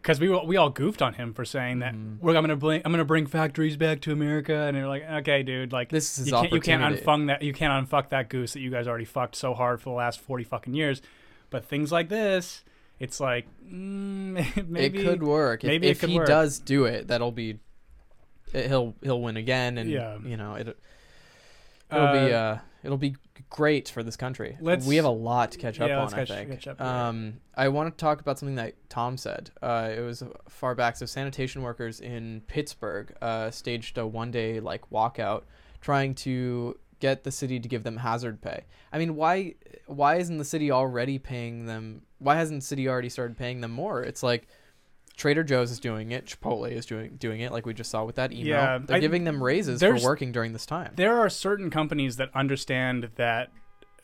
[0.02, 2.20] because we, all- we all goofed on him for saying that Mhm.
[2.20, 5.42] we're I'm gonna bring I'm gonna bring factories back to America, and they're like, okay,
[5.42, 8.52] dude, like This is you can't you can't unfung that you can't unfuck that goose
[8.54, 11.02] that you guys already fucked so hard for the last forty fucking years.
[11.50, 12.62] But things like this,
[13.00, 15.62] it's like mm, maybe it could work.
[15.64, 16.26] Maybe if could he work.
[16.26, 17.58] does do it, that'll be
[18.52, 20.18] it, he'll he'll win again, and Yeah.
[20.24, 20.68] you know it.
[21.90, 23.16] It'll be Uh, uh, it'll be
[23.50, 24.56] great for this country.
[24.60, 26.10] let's- we have a lot to catch up yeah, on.
[26.10, 26.50] catch- I think.
[26.50, 27.08] catch up, yeah.
[27.08, 29.50] um, I want to talk about something that Tom said.
[29.62, 30.96] Uh, it was far back.
[30.96, 35.42] So sanitation workers in Pittsburgh uh, staged a one day like walkout,
[35.80, 38.64] trying to get the city to give them hazard pay.
[38.92, 39.54] I mean, why
[39.86, 42.02] why isn't the city already paying them?
[42.18, 44.02] Why hasn't the city already started paying them more?
[44.02, 44.48] It's like
[45.18, 48.14] Trader Joe's is doing it, Chipotle is doing doing it, like we just saw with
[48.16, 48.46] that email.
[48.46, 50.92] Yeah, They're I- giving them raises for working during this time.
[50.96, 53.50] there are certain companies that understand that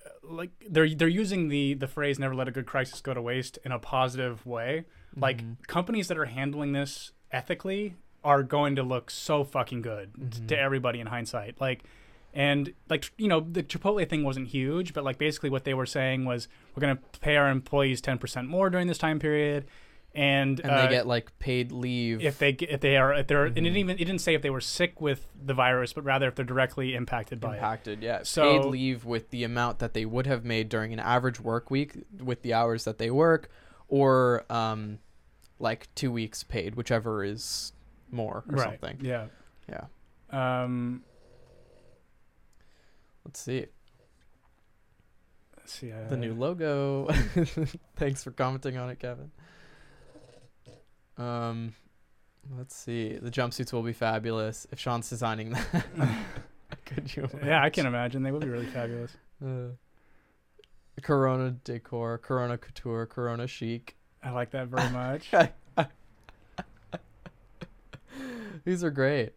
[0.05, 3.23] uh, like they're they're using the the phrase never let a good crisis go to
[3.23, 4.85] waste in a positive way
[5.17, 5.57] like Mhm.
[5.69, 10.59] companies that are handling this ethically are going to look so fucking good t- to
[10.59, 11.85] everybody in hindsight like
[12.33, 15.87] and like you know the chipotle thing wasn't huge but like basically what they were
[15.87, 19.65] saying was we're going to pay our employees 10% more during this time period
[20.15, 22.23] and, and uh, they get like paid leave.
[22.23, 24.43] if they if they are if they're and it didn't even it didn't say if
[24.43, 28.03] they were sick with the virus but rather if they're directly impacted by it impacted,
[28.03, 28.23] yeah.
[28.23, 31.71] So- paid leave with the amount that they would have made during an average work
[31.71, 33.49] week with the hours that they work,
[33.89, 34.99] or um,
[35.59, 37.73] like two weeks paid, whichever is
[38.11, 38.99] more or right something.
[39.03, 39.27] yeah
[39.69, 39.85] Yeah.
[40.65, 41.03] um
[43.25, 43.67] Let's see
[45.57, 47.09] let's see uh, the new logo.
[47.97, 49.31] Thanks for commenting on it, Kevin.
[51.19, 51.75] Um,
[52.57, 53.15] let's see.
[53.15, 55.87] The jumpsuits will be fabulous if Sean's designing that.
[56.87, 57.29] Could you?
[57.45, 59.69] yeah i can imagine they would be really fabulous Uh,
[61.03, 63.97] Corona decor, Corona couture, Corona chic.
[64.23, 65.31] i like that very much
[68.65, 69.33] These are great.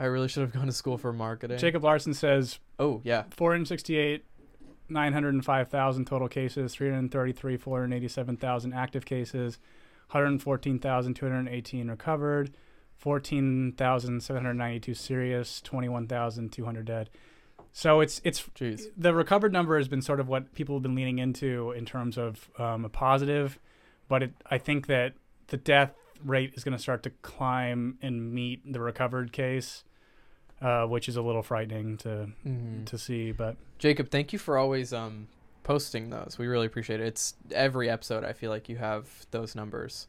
[0.00, 1.58] I really should have gone to school for marketing.
[1.58, 3.24] jacob larson says Oh yeah.
[3.30, 4.24] 468
[4.88, 9.58] 905,000 total cases 333 487,000 active cases
[10.10, 12.50] 114,218 recovered
[12.98, 17.10] 14,792 serious 21,200 dead
[17.72, 18.86] So it's it's Jeez.
[18.96, 22.16] the recovered number has been sort of what people have been leaning into in terms
[22.16, 23.58] of um, a positive,
[24.08, 25.12] but it, I think that
[25.48, 25.92] the death
[26.24, 29.84] rate is going to start to climb and meet the recovered case,
[30.62, 32.86] uh, which is a little frightening to Mhm.
[32.86, 33.32] to see.
[33.32, 35.28] But Jacob, thank you for always um
[35.62, 36.36] posting those.
[36.38, 37.06] We really appreciate it.
[37.06, 38.24] It's every episode.
[38.24, 40.06] I feel like you have those numbers.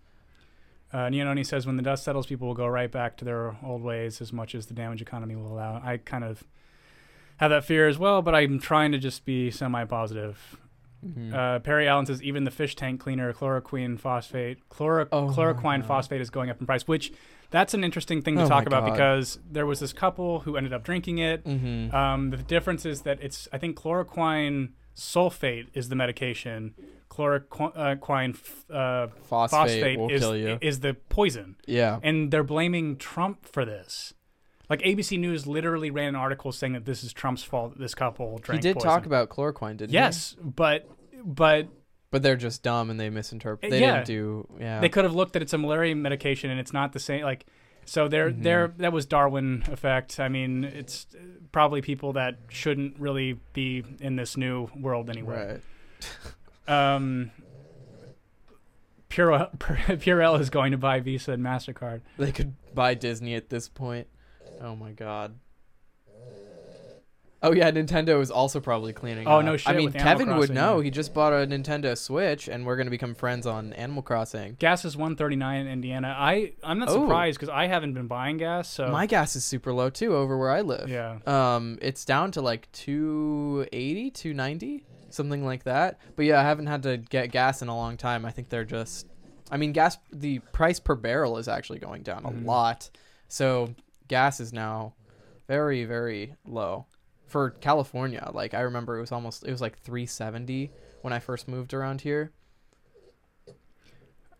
[0.93, 3.81] uh, Neononi says when the dust settles, people will go right back to their old
[3.81, 5.81] ways as much as the damage economy will allow.
[5.83, 6.43] I kind of
[7.37, 10.57] have that fear as well, but I'm trying to just be semi-positive.
[11.05, 11.33] Mhm.
[11.33, 16.21] Uh, Perry Allen says even the fish tank cleaner chloroquine phosphate chloro- Oh chloroquine phosphate
[16.21, 17.11] is going up in price, which
[17.51, 18.91] that's an interesting thing to Oh talk about God.
[18.93, 21.43] because there was this couple who ended up drinking it.
[21.45, 21.93] Mhm.
[21.93, 26.73] Um, the difference is that it's I think chloroquine sulfate is the medication.
[27.09, 28.35] Chloroquine
[28.69, 31.99] uh, phosphate, phosphate is is the poison, yeah.
[32.03, 34.13] and they're blaming Trump for this.
[34.69, 37.77] Like ABC News literally ran an article saying that this is Trump's fault.
[37.79, 38.61] This couple drank.
[38.61, 38.89] He did poison.
[38.89, 39.95] talk about chloroquine, didn't he?
[39.95, 40.89] Yes, but
[41.23, 41.67] but
[42.11, 43.69] But they're just dumb and they misinterpret.
[43.71, 43.95] They yeah.
[43.95, 44.47] didn't do.
[44.59, 44.79] Yeah.
[44.81, 47.23] they could have looked that it's a malaria medication and it's not the same.
[47.23, 47.45] Like
[47.85, 48.43] so, there Mhm.
[48.43, 50.19] there that was Darwin effect.
[50.19, 51.07] I mean, it's
[51.53, 55.53] probably people that shouldn't really be in this new world anyway.
[55.53, 55.61] right.
[56.69, 57.31] Um,
[59.09, 62.01] Purell, Purell is going to buy Visa and Mastercard.
[62.17, 64.07] They could buy Disney at this point.
[64.61, 65.37] Oh my god.
[67.43, 69.27] Oh yeah, Nintendo is also probably cleaning.
[69.27, 69.45] Oh, up.
[69.45, 70.79] no shit, I mean, Kevin would know.
[70.79, 74.55] He just bought a Nintendo Switch, and we're gonna become friends on Animal Crossing.
[74.57, 76.15] Gas is 139 in Indiana.
[76.17, 77.03] I I'm not Oh.
[77.03, 78.67] surprised because I haven't been buying gas.
[78.67, 80.89] So My gas is super low too over where I live.
[80.89, 81.19] yeah.
[81.27, 85.99] Um, it's down to like 280, 290, something like that.
[86.15, 88.25] But yeah, I haven't had to get gas in a long time.
[88.25, 89.05] I think they're just
[89.51, 92.43] I mean, gas the price per barrel is actually going down Mhm.
[92.43, 92.89] a lot.
[93.29, 93.75] So,
[94.07, 94.93] gas is now
[95.47, 96.85] very very low
[97.27, 98.29] for California.
[98.33, 102.01] Like I remember it was almost it was like 370 when I first moved around
[102.01, 102.31] here.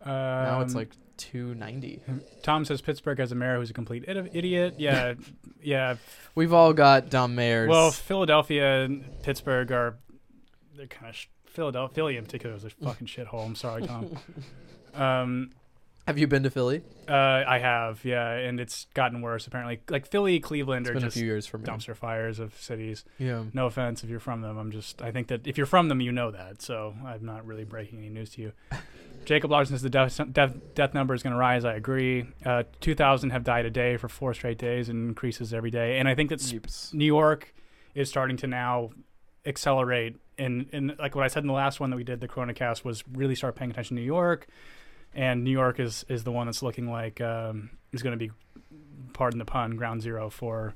[0.04, 2.00] Now it's Um, like 290.
[2.42, 4.74] Tom says Pittsburgh has a mayor who's a complete idiot.
[4.78, 5.14] Yeah,
[5.62, 5.96] yeah.
[6.34, 7.68] We've all got dumb mayors.
[7.68, 9.96] Well, Philadelphia and Pittsburgh are
[10.76, 11.94] they're kind of sh- Philadelphia.
[11.94, 13.44] Philly in particular is a fucking shithole.
[13.44, 14.16] I'm sorry, Tom.
[14.94, 15.50] um,
[16.08, 16.82] have you been to Philly?
[17.06, 19.80] uh, I have, yeah, and it's gotten worse apparently.
[19.90, 21.64] Like Philly, Cleveland It's are been a just few years for me.
[21.66, 23.04] dumpster fires of cities.
[23.18, 23.44] Yeah.
[23.52, 24.56] No offense if you're from them.
[24.56, 26.62] I'm just I think that if you're from them, you know that.
[26.62, 28.52] So I'm not really breaking any news to you.
[29.26, 31.64] Jacob Larson says the death, death, death number is going to rise.
[31.66, 32.24] I agree.
[32.46, 35.98] Uh, 2,000 have died a day for four straight days and increases every day.
[35.98, 36.94] And I think that's Yeeps.
[36.94, 37.54] New York
[37.94, 38.90] is starting to now
[39.44, 40.16] accelerate.
[40.38, 42.54] And, and like what I said in the last one that we did, the Corona
[42.54, 44.46] cast, was really start paying attention to New York.
[45.14, 48.30] And New York is, is the one that's looking like um, is going to be,
[49.12, 50.74] pardon the pun, ground zero for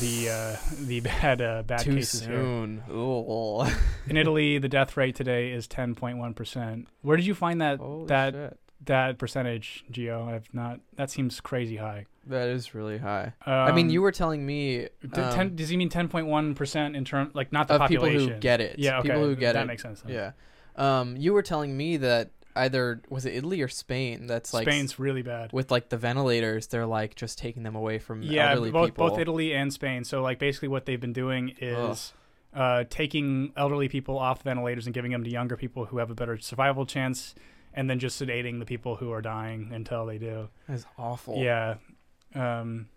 [0.00, 2.36] the uh, the bad uh, bad Too cases here.
[2.40, 2.82] soon.
[2.90, 3.64] Ooh.
[4.08, 6.88] In Italy, the death rate today is 10.1 percent.
[7.02, 8.58] Where did you find that Holy that shit.
[8.86, 10.28] that percentage, Geo?
[10.28, 10.80] I've not.
[10.96, 12.06] That seems crazy high.
[12.26, 13.32] That is really high.
[13.46, 17.04] Um, I mean, you were telling me um, ten, does he mean 10.1 percent in
[17.04, 18.78] term like not the of people who get it.
[18.78, 19.08] Yeah, okay.
[19.08, 19.66] People who get that it.
[19.66, 20.02] makes sense.
[20.02, 20.12] then.
[20.14, 20.32] Yeah.
[20.74, 24.98] Um, you were telling me that either was it Italy or Spain that's like Spain's
[24.98, 25.52] really bad.
[25.52, 29.08] with like the ventilators, they're like just taking them away from Yeah, elderly both people.
[29.10, 30.04] both Italy and Spain.
[30.04, 32.12] So like basically what they've been doing is
[32.54, 36.14] uh, taking elderly people off ventilators and giving them to younger people who have a
[36.14, 37.34] better survival chance,
[37.74, 40.48] and then just sedating the people who are dying until they do.
[40.68, 41.38] That's awful.
[41.38, 41.76] Yeah.
[42.34, 42.88] Um,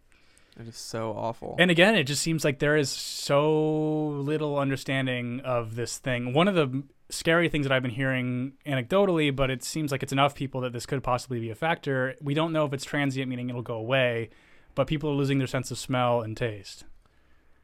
[0.60, 1.56] It is so awful.
[1.60, 6.34] And again, it just seems like there is so little understanding of this thing.
[6.34, 10.12] One of the scary things that I've been hearing anecdotally, but it seems like it's
[10.12, 12.15] enough people that this could possibly be a factor.
[12.22, 14.30] We don't know if it's transient, meaning it'll go away,
[14.74, 16.86] but people are losing their sense of smell and taste.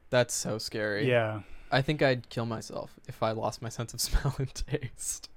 [0.10, 1.10] That's so scary.
[1.10, 1.42] Yeah.
[1.72, 5.30] I think I'd kill myself if I lost my sense of smell and taste.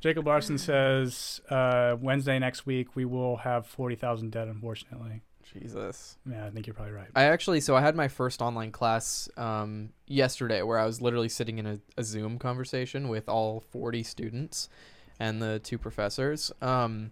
[0.00, 5.22] Jacob Larson says uh, Wednesday next week we will have 40,000 dead, unfortunately.
[5.52, 6.16] Jesus.
[6.30, 7.08] Yeah, I think you're probably right.
[7.14, 11.28] I actually, so I had my first online class um, yesterday where I was literally
[11.28, 14.68] sitting in a, a Zoom conversation with all 40 students
[15.18, 16.52] and the two professors.
[16.62, 17.10] Um,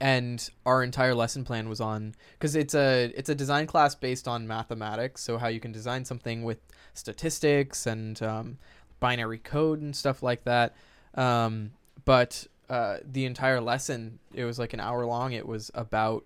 [0.00, 4.28] and our entire lesson plan was on because it's a it's a design class based
[4.28, 6.58] on mathematics, so how you can design something with
[6.92, 8.58] statistics and um,
[9.00, 10.74] binary code and stuff like that.
[11.16, 11.72] Um,
[12.04, 15.32] but uh, the entire lesson, it was like an hour long.
[15.32, 16.24] It was about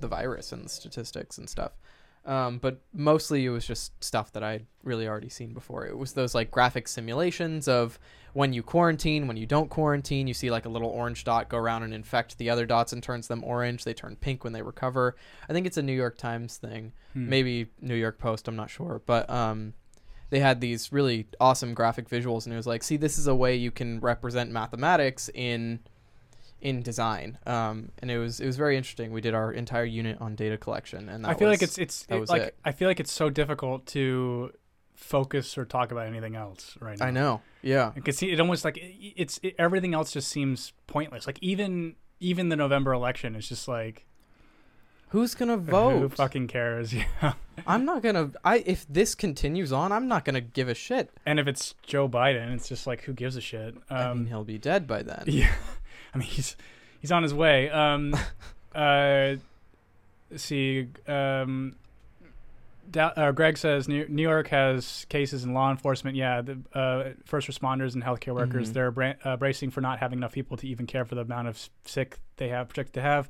[0.00, 1.72] the virus and the statistics and stuff.
[2.24, 5.86] Um, but mostly it was just stuff that I'd really already seen before.
[5.86, 7.98] It was those like graphic simulations of
[8.32, 11.58] when you quarantine, when you don't quarantine, you see like a little orange dot go
[11.58, 13.82] around and infect the other dots and turns them orange.
[13.82, 15.16] They turn pink when they recover.
[15.48, 17.28] I think it's a New York Times thing, Hmm.
[17.28, 18.46] maybe New York Post.
[18.46, 19.74] I'm not sure, but um,
[20.32, 23.34] they had these really awesome graphic visuals, and it was like, see, this is a
[23.34, 25.80] way you can represent mathematics in
[26.62, 27.36] in design.
[27.46, 29.12] Um, and it was it was very interesting.
[29.12, 32.18] We did our entire unit on data collection, and I feel like it's it's it-
[32.18, 32.56] was like it.
[32.64, 34.52] I feel like it's so difficult to
[34.94, 37.04] focus or talk about anything else right now.
[37.06, 41.26] I know, yeah, because it almost like it, it's it, everything else just seems pointless.
[41.26, 44.06] Like even even the November election is just like
[45.12, 45.98] who's gonna vote?
[46.00, 46.92] who fucking cares?
[47.22, 47.34] Yeah.
[47.66, 48.30] I'm not gonna.
[48.44, 51.10] I if this continues on, I'm not gonna give a shit.
[51.26, 53.74] And if it's Joe Biden, it's just like who gives a shit?
[53.90, 55.24] Um, I mean, he'll be dead by then.
[55.28, 55.52] Yeah,
[56.14, 56.56] I mean he's
[57.00, 57.68] he's on his way.
[57.70, 58.14] Um,
[58.74, 59.36] uh,
[60.30, 61.76] let's see, um,
[62.90, 66.16] Da- uh, Greg says New, New York has cases in law enforcement.
[66.16, 68.72] Yeah, the uh, first responders and healthcare workers Mhm.
[68.72, 71.48] they're bra- uh, bracing for not having enough people to even care for the amount
[71.48, 73.28] of sick they have projected to have.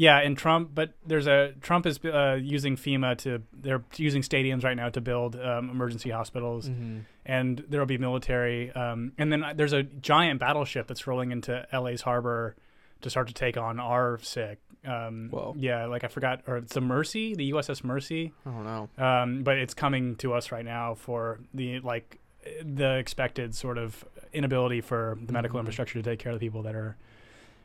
[0.00, 4.62] Yeah, and Trump, but there's a Trump is uh, using FEMA to they're using stadiums
[4.62, 7.00] right now to build um, emergency hospitals Mhm.
[7.26, 8.70] and there will be military.
[8.70, 12.54] Um, and then there's a giant battleship that's rolling into LA's harbor
[13.00, 14.60] to start to take on our sick.
[14.86, 15.56] Um, Whoa.
[15.58, 18.32] Yeah, like I forgot, or it's the Mercy, the USS Mercy.
[18.46, 18.88] I don't know.
[19.04, 22.20] Um, but it's coming to us right now for the like
[22.62, 25.62] the expected sort of inability for the medical Mhm.
[25.62, 26.96] infrastructure to take care of the people that are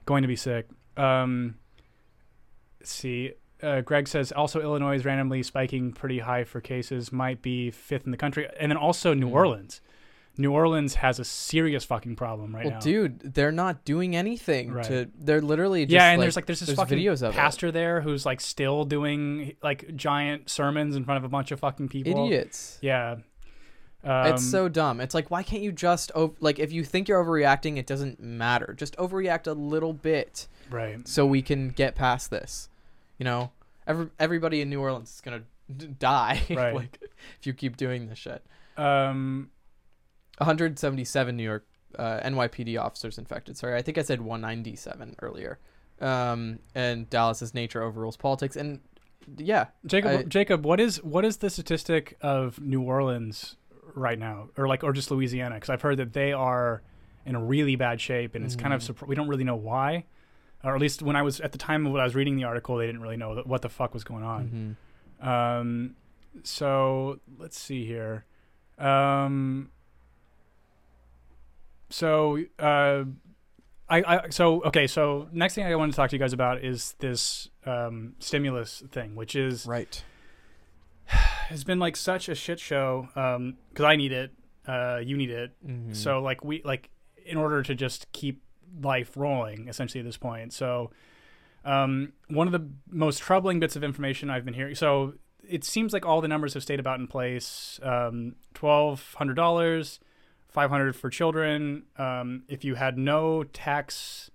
[0.07, 0.67] going to be sick.
[0.97, 1.55] Um,
[2.89, 3.33] see.
[3.61, 8.03] Uh, Greg says also Illinois is randomly spiking pretty high for cases, might be fifth
[8.05, 9.33] in the country, and then also New Mhm.
[9.33, 9.81] Orleans.
[10.35, 12.79] New Orleans has a serious fucking problem right well, now.
[12.79, 14.83] dude, they're not doing anything Right.
[14.85, 15.07] to.
[15.15, 17.37] They're literally just yeah, and like, there's like there's this there's fucking videos of it.
[17.37, 21.59] pastor there who's like still doing like giant sermons in front of a bunch of
[21.59, 22.25] fucking people.
[22.25, 22.79] idiots.
[22.81, 23.17] Yeah.
[24.03, 24.99] Um, it's so dumb.
[24.99, 28.19] It's like, why can't you just ov- like if you think you're overreacting, it doesn't
[28.19, 28.73] matter.
[28.77, 31.07] Just overreact a little bit right.
[31.07, 32.67] so we can get past this.
[33.17, 33.51] You know,
[33.87, 35.43] every everybody in New Orleans is gonna
[35.75, 36.73] d- die Right.
[36.75, 36.99] like
[37.39, 38.43] if you keep doing this shit.
[38.77, 39.49] Um,
[40.39, 41.65] 177 New York
[41.97, 43.55] uh, NYPD officers infected.
[43.57, 45.59] Sorry, I think I said 197 earlier.
[46.01, 48.55] Um, and Dallas's nature overrules politics.
[48.55, 48.79] And
[49.37, 53.55] yeah, Jacob, I- Jacob, what is what is the statistic of New Orleans
[53.95, 55.55] right now, or like, or just Louisiana?
[55.55, 56.81] Because I've heard that they are
[57.25, 59.07] in a really bad shape, and it's kind of Mhm.
[59.07, 60.05] we don't really know why,
[60.63, 62.43] or at least when I was at the time of when I was reading the
[62.45, 64.77] article, they didn't really know what the fuck was going on.
[65.21, 65.27] mhm.
[65.27, 65.95] Um,
[66.43, 68.25] so let's see here.
[68.79, 69.69] Um,
[71.89, 73.03] so uh,
[73.89, 74.87] I, I so okay.
[74.87, 78.83] So next thing I want to talk to you guys about is this um, stimulus
[78.91, 80.03] thing, which is right.
[81.05, 83.09] has been like such a shit show.
[83.15, 84.31] Um, because I need it,
[84.67, 85.51] uh, you need it.
[85.65, 85.95] Mhm.
[85.95, 86.89] So like we like
[87.25, 88.41] in order to just keep
[88.81, 90.53] life rolling essentially at this point.
[90.53, 90.91] So
[91.65, 94.75] um, one of the most troubling bits of information I've been hearing.
[94.75, 95.13] So
[95.47, 97.79] it seems like all the numbers have stayed about in place.
[97.83, 99.99] Um, Twelve hundred dollars,
[100.47, 101.83] five hundred for children.
[101.97, 104.31] Um, if you had no tax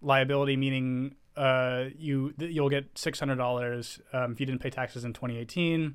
[0.00, 5.04] liability, meaning uh, you you'll get six hundred dollars um, if you didn't pay taxes
[5.04, 5.94] in 2018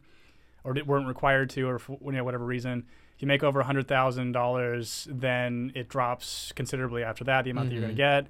[0.63, 2.86] or weren't required to, or for you know, whatever reason.
[3.24, 7.46] You make over hundred thousand dollars, then it drops considerably after that.
[7.46, 8.28] The amount that you're going to get.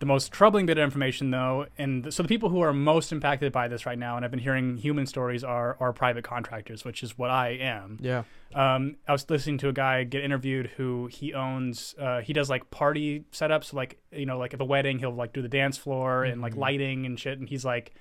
[0.00, 3.12] The most troubling bit of information, though, and th- so the people who are most
[3.12, 6.84] impacted by this right now, and I've been hearing human stories, are are private contractors,
[6.84, 7.98] which is what I am.
[8.02, 8.24] Yeah.
[8.52, 11.94] Um, I was listening to a guy get interviewed who he owns.
[11.96, 15.32] Uh, he does like party setups, like you know, like at the wedding, he'll like
[15.32, 16.58] do the dance floor and like Mhm.
[16.58, 17.38] lighting and shit.
[17.38, 17.94] And he's like,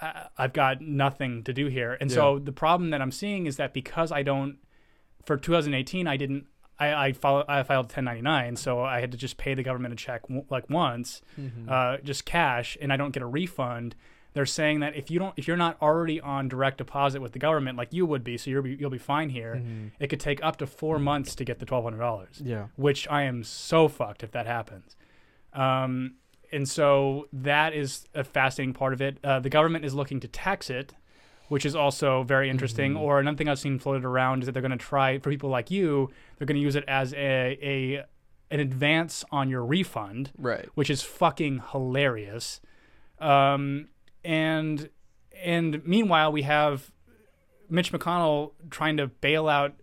[0.00, 1.96] I- I've got nothing to do here.
[2.02, 4.58] And so the problem that I'm seeing is that because I don't,
[5.28, 6.46] for 2018, I didn't.
[6.80, 9.96] I I, follow, I filed 1099, so I had to just pay the government a
[9.96, 11.68] check w- like once, Mhm.
[11.68, 13.94] uh, just cash, and I don't get a refund.
[14.34, 17.40] They're saying that if you don't, if you're not already on direct deposit with the
[17.40, 19.56] government, like you would be, so you'll be you'll be fine here.
[19.56, 19.90] Mhm.
[19.98, 22.66] It could take up to four months to get the twelve hundred dollars, Yeah.
[22.76, 24.94] which I am so fucked if that happens.
[25.52, 26.14] Um,
[26.52, 29.18] and so that is a fascinating part of it.
[29.24, 30.94] Uh, the government is looking to tax it,
[31.48, 32.94] which is also very interesting.
[32.94, 33.00] Mhm.
[33.00, 35.50] Or another thing I've seen floated around is that they're going to try for people
[35.50, 38.04] like you, they're going to use it as a, a
[38.50, 40.66] an advance on your refund Right.
[40.74, 42.60] which is fucking hilarious.
[43.18, 43.88] Um,
[44.24, 44.88] and
[45.44, 46.90] and meanwhile, we have
[47.70, 49.74] Mitch McConnell trying to bail out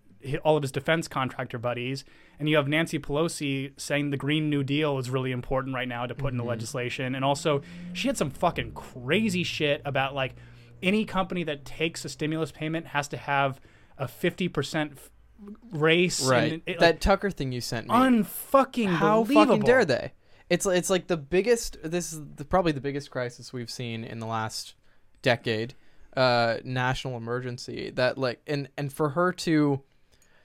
[0.44, 2.04] all of his defense contractor buddies,
[2.40, 6.06] and you have Nancy Pelosi saying the Green New Deal is really important right now
[6.08, 7.62] to put into legislation, and also
[7.94, 10.36] she had some fucking crazy shit about like
[10.86, 13.60] any company that takes a stimulus payment has to have
[13.98, 14.98] a fifty percent
[15.72, 16.54] race, Right.
[16.54, 17.94] And it, that Tucker thing you sent me.
[17.94, 19.46] unfucking How believable.
[19.46, 20.14] fucking dare they?
[20.50, 21.78] It's it's like the biggest.
[21.84, 24.76] This is the, probably the biggest crisis we've seen in the last
[25.22, 25.74] decade.
[26.16, 29.82] Uh, national emergency that like and and for her to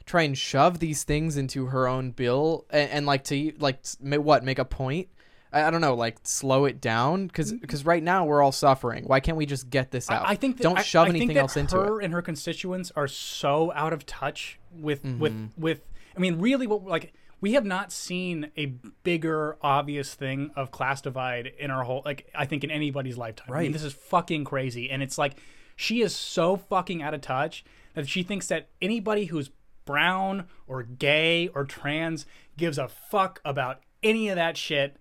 [0.04, 4.42] try and shove these things into her own bill and, and like to like what
[4.42, 5.08] make a point.
[5.52, 9.04] I, I don't know, like slow it down because right now we're all suffering.
[9.04, 10.26] Why can't we just get this out?
[10.26, 12.04] I, I think that, don't shove I anything else into her it.
[12.04, 15.60] and her constituents are so out of touch with with Mm-hmm.
[15.60, 15.82] with.
[16.16, 18.66] I mean, really, what like we have not seen a
[19.02, 23.46] bigger obvious thing of class divide in our whole like I think in anybody's lifetime.
[23.50, 23.72] I mean, Right.
[23.72, 25.36] this is fucking crazy, and it's like
[25.76, 29.50] she is so fucking out of touch that she thinks that anybody who's
[29.86, 32.26] brown or gay or trans
[32.56, 34.96] gives a fuck about any of that shit.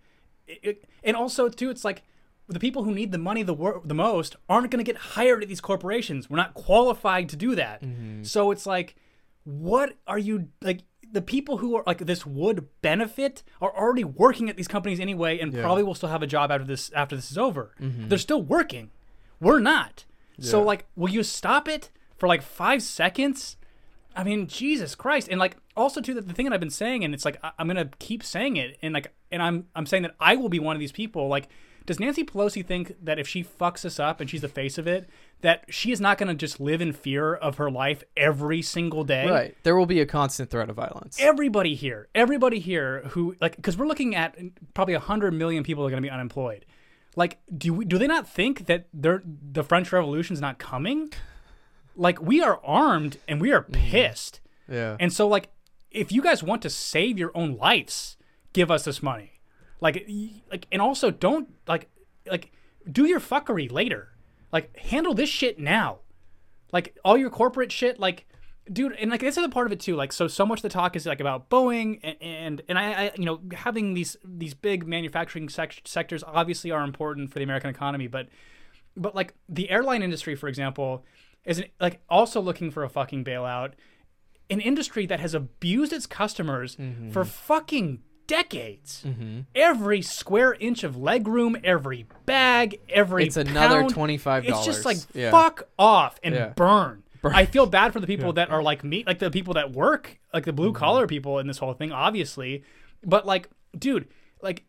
[0.49, 2.03] It- it- and also too, it's like
[2.47, 5.43] the people who need the money the wor- the most aren't going to get hired
[5.43, 6.29] at these corporations.
[6.29, 7.81] We're not qualified to do that.
[7.83, 8.23] Mm-hmm.
[8.23, 8.95] So it's like,
[9.43, 10.81] what are you like?
[11.11, 15.39] The people who are like this would benefit are already working at these companies anyway,
[15.39, 17.73] and probably will still have a job after this after this is over.
[17.81, 18.09] Mm-hmm.
[18.09, 18.91] They're still working.
[19.39, 20.05] We're not.
[20.39, 23.57] So like, will you stop it for like five seconds?
[24.15, 27.03] I mean, Jesus Christ, and like also too the, the thing that I've been saying,
[27.03, 30.03] and it's like I, I'm gonna keep saying it, and like, and I'm I'm saying
[30.03, 31.27] that I will be one of these people.
[31.27, 31.47] Like,
[31.85, 34.87] does Nancy Pelosi think that if she fucks us up and she's the face of
[34.87, 35.09] it,
[35.41, 39.27] that she is not gonna just live in fear of her life every single day?
[39.27, 39.57] Right.
[39.63, 41.17] There will be a constant threat of violence.
[41.19, 45.63] Everybody here, everybody here who like, because we're looking at uh, probably a hundred million
[45.63, 46.65] people are gonna be unemployed.
[47.15, 51.11] Like, do we, do they not think that they're the French Revolution is not coming?
[51.95, 53.89] Like, we are armed and we are mm-hmm.
[53.89, 54.39] pissed.
[54.69, 54.95] yeah.
[54.99, 55.49] And so, like,
[55.91, 58.15] if you guys want to save your own lives,
[58.53, 59.39] give us this money.
[59.81, 60.07] Like,
[60.51, 61.89] like, and also don't like,
[62.29, 62.51] like,
[62.91, 64.09] do your fuckery later.
[64.51, 65.99] Like, handle this shit now.
[66.71, 68.27] Like all your corporate shit, like,
[68.71, 69.95] dude, and like this is the part of it too.
[69.95, 73.05] Like, so so much of the talk is like about Boeing and and, and I,
[73.05, 77.43] I, you know, having these these big manufacturing sec- sectors obviously are important for the
[77.43, 78.27] American economy, but
[78.95, 81.03] but like the airline industry, for example,
[81.43, 83.71] is like also looking for a fucking bailout.
[84.51, 87.09] An industry that has abused its customers Mm-hmm.
[87.11, 89.03] for fucking decades.
[89.55, 94.47] Every square inch of legroom, every bag, every It's another pound, $25.
[94.47, 95.31] It's just like Yeah.
[95.31, 96.49] fuck off and Yeah.
[96.55, 97.03] burn.
[97.21, 97.33] Burn.
[97.35, 100.19] I feel bad for the people that are like me, like the people that work,
[100.33, 100.55] like the Mm-hmm.
[100.55, 102.63] blue collar people in this whole thing, obviously.
[103.03, 104.07] But like, dude,
[104.41, 104.63] like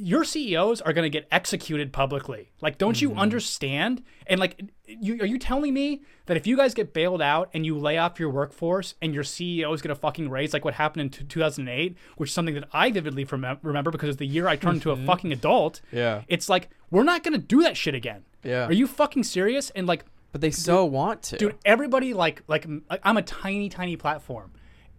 [0.00, 2.52] your CEOs are gonna get executed publicly.
[2.60, 3.02] Like, don't Mm-hmm.
[3.14, 4.02] you understand?
[4.28, 7.66] And like, you are you telling me that if you guys get bailed out and
[7.66, 11.00] you lay off your workforce and your CEO is gonna fucking raise like what happened
[11.02, 14.46] in t- 2008, which is something that I vividly remem- remember because it's the year
[14.46, 15.80] I turned into a fucking adult.
[15.88, 15.96] Mm-hmm.
[15.96, 16.22] Yeah.
[16.28, 18.24] It's like we're not gonna do that shit again.
[18.44, 18.66] Yeah.
[18.66, 19.70] Are you fucking serious?
[19.70, 21.38] And like, But they so want to.
[21.38, 22.66] dude, everybody like like
[23.02, 24.52] I'm a tiny tiny platform.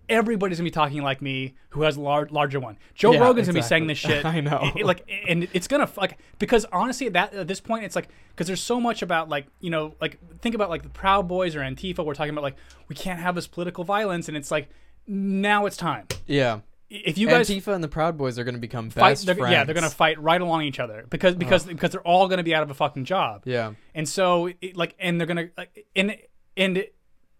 [0.09, 2.77] Everybody's gonna be talking like me, who has a large larger one.
[2.95, 4.25] Joe Yeah, Rogan's gonna be saying this shit.
[4.35, 4.71] I know.
[4.75, 7.95] It- it, like, and it's gonna like because honestly, at that at this point, it's
[7.95, 11.27] like because there's so much about like you know like think about like the Proud
[11.27, 12.03] Boys or Antifa.
[12.03, 12.57] We're talking about like
[12.87, 14.69] we can't have this political violence, and it's like
[15.07, 16.07] now it's time.
[16.25, 16.61] yeah.
[16.91, 19.51] If you guys Antifa and the Proud Boys are going to become fight, they're, friends.
[19.51, 21.39] yeah, they're gonna fight right along each other because uh-huh.
[21.39, 23.43] because because they're all gonna be out of a fucking job.
[23.45, 23.73] Yeah.
[23.93, 26.17] And so, it, like, and they're gonna, like, and
[26.57, 26.83] and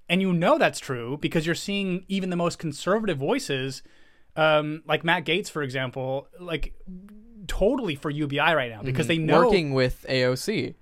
[0.09, 3.83] and you know that's true because you're seeing even the most conservative voices,
[4.35, 6.73] um, like Matt Gaetz, for example, like
[7.47, 9.45] totally for UBI right now because they know.
[9.45, 10.73] working with AOC.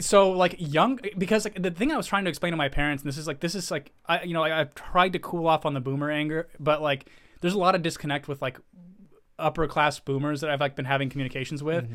[0.00, 3.02] So like young because like the thing I was trying to explain to my parents,
[3.02, 5.46] and this is like this is like I you know I, I've tried to cool
[5.46, 7.06] off on the boomer anger, but like
[7.40, 8.58] there's a lot of disconnect with like
[9.38, 11.88] upper class boomers that I've like been having communications with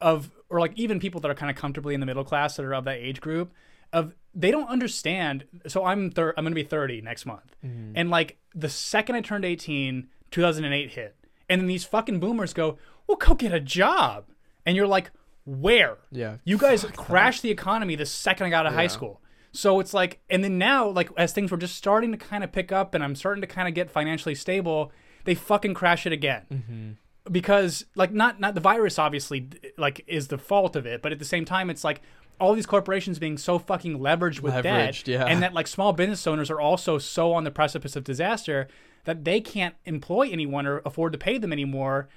[0.00, 2.64] of or like even people that are kind of comfortably in the middle class that
[2.64, 3.52] are of that age group
[3.92, 7.56] of they don't understand so i'm thir- i'm going to be 30 next month.
[7.66, 7.92] Mm.
[7.96, 11.16] And like the second i turned 18 2008 hit.
[11.50, 14.26] And then these fucking boomers go well go get a job.
[14.64, 15.10] And you're like
[15.44, 15.96] where?
[16.12, 16.36] Yeah.
[16.44, 19.20] you guys crashed the economy the second i got out of high school.
[19.52, 22.52] So it's like and then now like as things were just starting to kind of
[22.52, 24.92] pick up and i'm starting to kind of get financially stable
[25.24, 26.42] they fucking crash it again.
[26.50, 27.32] Mm-hmm.
[27.32, 31.18] Because like not not the virus obviously like is the fault of it but at
[31.18, 32.02] the same time it's like
[32.40, 35.24] all these corporations being so fucking leveraged with Leveraged, debt yeah.
[35.24, 38.68] and that like small business owners are also so on the precipice of disaster
[39.04, 42.08] that they can't employ anyone or afford to pay them anymore.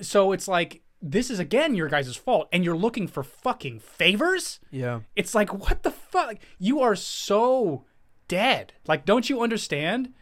[0.00, 4.60] So it's like this is again your guys' fault and you're looking for fucking favors?
[4.70, 5.00] Yeah.
[5.16, 6.36] it's like what the fuck?
[6.58, 7.84] You are so
[8.28, 8.72] dead.
[8.86, 10.12] Like don't you understand?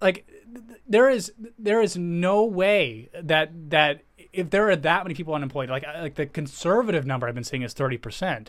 [0.00, 4.02] Like th- th- there is there is no way that that
[4.32, 7.62] if there are that many people unemployed like like the conservative number i've been seeing
[7.62, 8.48] is 30%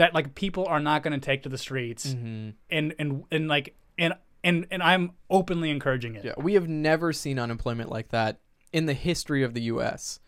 [0.00, 2.50] that like people are not going to take to the streets Mm-hmm.
[2.70, 6.32] and and and like and and and i'm openly encouraging it Yeah.
[6.38, 8.38] We have never seen unemployment like that
[8.72, 10.20] in the history of the U.S.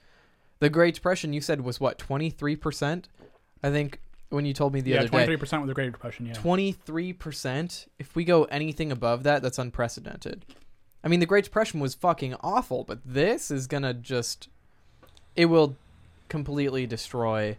[0.58, 3.08] The Great Depression, you said, was what twenty three percent.
[3.62, 5.30] I think when you told me the yeah, other twenty day.
[5.30, 6.26] three percent with the Great Depression.
[6.26, 6.34] Yeah.
[6.34, 7.86] 23%.
[7.98, 10.44] If we go anything above that, that's unprecedented.
[11.04, 14.48] I mean, the Great Depression was fucking awful, but this is going to just
[15.34, 15.76] it will
[16.28, 17.56] completely destroy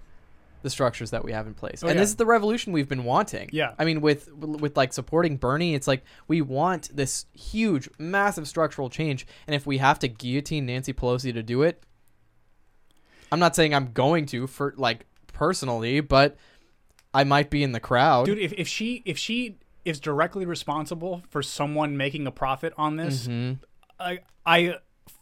[0.64, 1.84] the structures that we have in place.
[1.84, 2.02] Oh, and yeah.
[2.02, 3.50] this is the revolution we've been wanting.
[3.54, 3.74] Yeah.
[3.78, 8.90] I mean with with like supporting Bernie, it's like we want this huge massive structural
[8.90, 11.84] change and if we have to guillotine Nancy Pelosi to do it,
[13.32, 16.38] I'm not saying I'm going to for like personally, but
[17.14, 18.26] I might be in the crowd.
[18.26, 22.96] Dude, if, if she if she is directly responsible for someone making a profit on
[22.96, 23.60] this, Mhm.
[24.00, 24.76] I I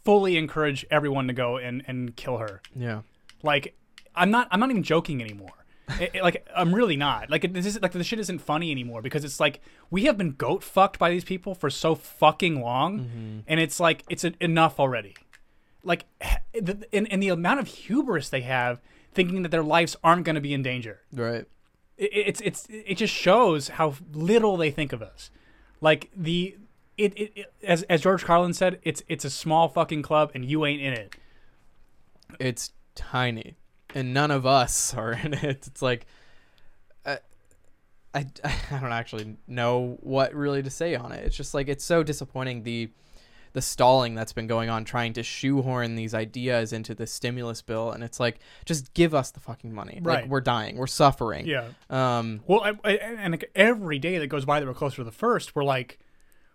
[0.04, 2.60] fully encourage everyone to go and, and kill her.
[2.74, 3.02] Yeah.
[3.42, 3.74] Like
[4.14, 5.50] I'm not I'm not even joking anymore.
[6.00, 7.28] It- it- like I'm really not.
[7.30, 9.60] Like it, this is like the shit isn't funny anymore because it's like
[9.90, 13.38] we have been goat fucked by these people for so fucking long, Mm-hmm.
[13.46, 15.14] and it's like it's en- enough already.
[15.84, 16.04] Like,
[16.54, 18.80] the, and, and the amount of hubris they have
[19.12, 21.00] thinking that their lives aren't going to be in danger.
[21.12, 21.44] Right.
[21.98, 25.30] It, it's it's it just shows how little they think of us.
[25.80, 26.56] Like the
[26.96, 30.44] it, it, it as as George Carlin said, it's it's a small fucking club and
[30.44, 31.16] you ain't in it.
[32.38, 33.56] It's tiny,
[33.94, 35.66] and none of us are in it.
[35.66, 36.06] It's like,
[37.04, 37.18] I,
[38.14, 41.24] I, I don't actually know what really to say on it.
[41.24, 42.90] It's just like it's so disappointing the,
[43.52, 47.90] the stalling that's been going on trying to shoehorn these ideas into the stimulus bill,
[47.90, 50.00] and it's like just give us the fucking money.
[50.02, 50.22] Right.
[50.22, 51.46] Like we're dying, we're suffering.
[51.46, 51.68] Yeah.
[51.90, 52.40] Um.
[52.46, 55.10] Well, I, I, and like every day that goes by that we're closer to the
[55.10, 55.98] first, we're like,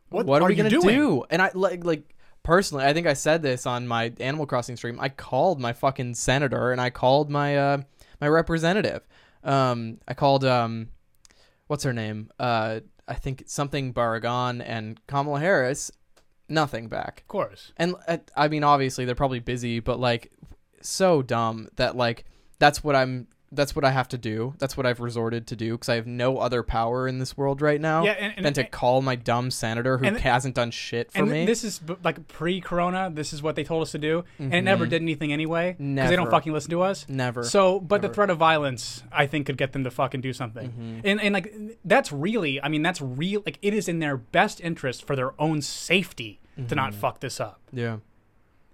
[0.09, 0.87] what, What, are, we gonna doing?
[0.87, 1.23] do?
[1.29, 2.15] And I like like
[2.47, 4.97] personally, I think I said this on my Animal Crossing stream.
[5.01, 7.81] I called my fucking senator and I called my uh
[8.21, 9.05] my representative.
[9.43, 10.87] Um, I called um,
[11.67, 12.31] what's her name?
[12.39, 15.91] Uh, I think something Barragán and Kamala Harris.
[16.47, 17.19] Nothing back.
[17.19, 17.73] Of course.
[17.75, 20.31] And uh, I mean, obviously they're probably busy, but like,
[20.81, 22.23] so dumb that like
[22.59, 23.27] that's what I'm.
[23.49, 24.55] That's what I have to do.
[24.59, 27.61] That's what I've resorted to do because I have no other power in this world
[27.61, 30.69] right now Yeah, and- and- than to call my dumb senator who and- hasn't done
[30.71, 31.45] shit for and me.
[31.45, 33.09] this is like pre-corona.
[33.13, 36.09] This is what they told us to do, and it never did anything anyway because
[36.09, 37.05] they don't fucking listen to us.
[37.07, 37.43] Never.
[37.43, 40.69] So, but the threat of violence, I think, could get them to fucking do something.
[40.69, 40.99] Mm-hmm.
[41.07, 41.53] And and like
[41.85, 43.43] that's really, I mean, that's real.
[43.45, 46.99] Like it is in their best interest for their own safety to not Mm-hmm.
[46.99, 47.61] fuck this up.
[47.71, 47.97] yeah.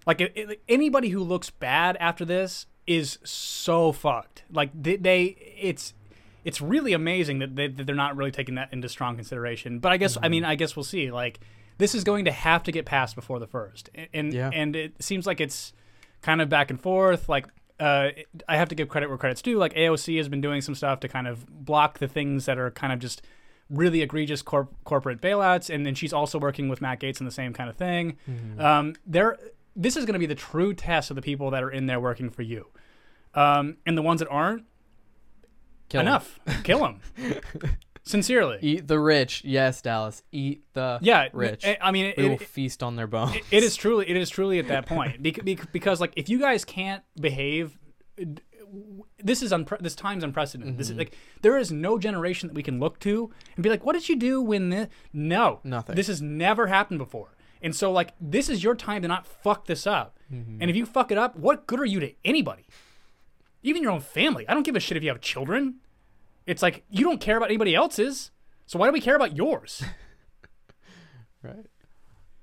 [0.06, 4.44] Like it, it- anybody who looks bad after this is so fucked.
[4.52, 5.22] Like they, they
[5.58, 5.94] it's
[6.44, 9.78] it's really amazing that, they, that they're not really taking that into strong consideration.
[9.78, 10.24] But I guess Mm-hmm.
[10.24, 11.10] I mean I guess we'll see.
[11.10, 11.40] Like
[11.78, 14.50] this is going to have to get passed before the first, and and, Yeah.
[14.52, 15.72] and it seems like it's
[16.22, 17.28] kind of back and forth.
[17.28, 17.46] Like
[17.80, 18.10] uh,
[18.48, 19.58] I have to give credit where credit's due.
[19.58, 22.70] Like AOC has been doing some stuff to kind of block the things that are
[22.70, 23.22] kind of just
[23.68, 27.32] really egregious corp- corporate bailouts, and then she's also working with Matt Gaetz on the
[27.32, 28.16] same kind of thing.
[28.60, 29.36] Um, there,
[29.76, 32.00] this is going to be the true test of the people that are in there
[32.00, 32.68] working for you,
[33.34, 34.64] um, and the ones that aren't.
[35.88, 37.00] Kill enough, kill them.
[38.06, 39.42] Sincerely, Eat the rich.
[39.44, 40.22] Yes, Dallas.
[40.30, 41.28] Eat the yeah.
[41.32, 41.64] rich.
[41.64, 43.36] I- I mean, it, we will it- feast on their bones.
[43.50, 46.38] it is truly it is truly at that point Bec- bec- because like if you
[46.38, 47.78] guys can't behave
[49.22, 52.62] this is unpre- this time's unprecedented this is like there is no generation that we
[52.62, 55.94] can look to and be like what did you do when this no Nothing.
[55.96, 57.33] this has never happened before
[57.64, 60.84] and so like this is your time to not fuck this up and if you
[60.86, 62.64] fuck it up what good are you to anybody
[63.62, 65.76] even your own family i don't give a shit if you have children
[66.46, 68.30] it's like you don't care about anybody else's
[68.66, 69.82] so why do we care about yours
[71.42, 71.66] right.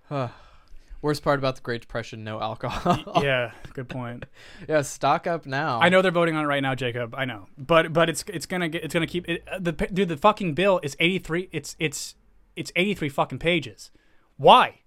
[0.10, 0.28] Huh.
[1.02, 3.24] Worst part about the Great Depression: no alcohol.
[3.24, 4.26] yeah good point
[4.70, 5.80] yeah, stock up now.
[5.82, 7.16] I know they're voting on it right now, Jacob.
[7.18, 9.44] I know, but but it's it's gonna get it's gonna keep it.
[9.52, 11.50] uh, The dude, the fucking bill is eighty three.
[11.52, 12.14] It's it's
[12.56, 13.90] it's eighty three fucking pages.
[14.38, 14.82] Why?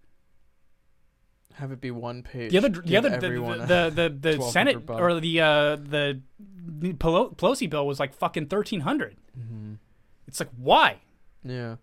[1.55, 2.51] Have it be one page.
[2.53, 5.01] The other the other the the the, the, the 1200 Senate bucks.
[5.01, 6.21] or the uh the
[6.93, 9.75] Pelosi bill was like fucking thirteen Mm-hmm.
[10.27, 10.99] It's like why?
[11.45, 11.77] Yeah.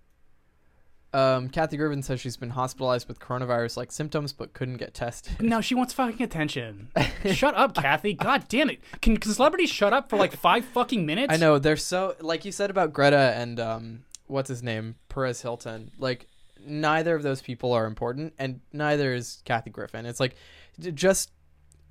[1.14, 5.42] Um, Kathy Griffin says she's been hospitalized with coronavirus-like symptoms, but couldn't get tested.
[5.42, 6.90] No, she wants fucking attention.
[7.34, 8.14] shut up, Kathy.
[8.14, 8.80] God damn it.
[9.02, 11.34] Can, can celebrities shut up for like five fucking minutes?
[11.34, 15.42] I know they're so like you said about Greta and um, what's his name, Perez
[15.42, 15.92] Hilton.
[15.98, 16.28] Like
[16.66, 20.06] neither of those people are important, and neither is Kathy Griffin.
[20.06, 20.36] It's like
[20.80, 21.32] just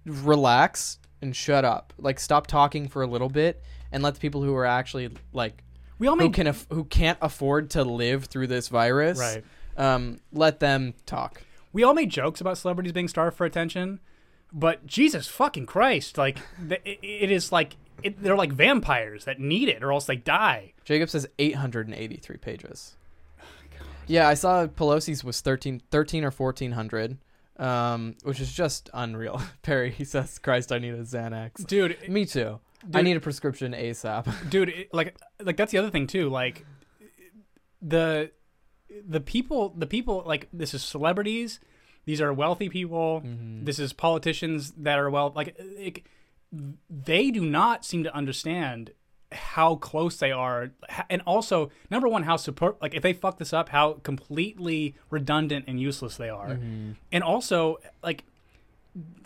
[0.06, 1.92] relax and shut up.
[1.98, 3.62] Like stop talking for a little bit
[3.92, 5.62] and let the people who are actually like
[5.98, 9.18] We all who can aff- who can't afford to live through this virus.
[9.18, 9.44] right.
[9.76, 11.42] Um, let them talk.
[11.72, 14.00] we all made jokes about celebrities being starved for attention,
[14.52, 19.82] but Jesus fucking Christ, like it is like it, they're like vampires that need it
[19.82, 20.72] or else they die.
[20.84, 22.96] Jacob says 883 pages.
[24.10, 27.18] Yeah, I saw Pelosi's was 13, 13 or 1400,
[27.58, 29.40] um, which is just unreal.
[29.62, 31.64] Perry, he says, Christ, I need a Xanax.
[31.66, 32.58] Dude, Me too.
[32.92, 34.24] I need a prescription ASAP.
[34.50, 36.64] dude it, like like that's the other thing too like
[37.82, 38.30] the
[39.06, 41.60] the people the people like this is celebrities
[42.06, 43.66] these are wealthy people Mhm.
[43.66, 46.04] this is politicians that are well like it,
[46.88, 48.92] they do not seem to understand
[49.32, 50.70] how close they are
[51.08, 55.64] and also number one how support like if they fuck this up how completely redundant
[55.68, 56.96] and useless they are Mhm.
[57.12, 58.24] and also like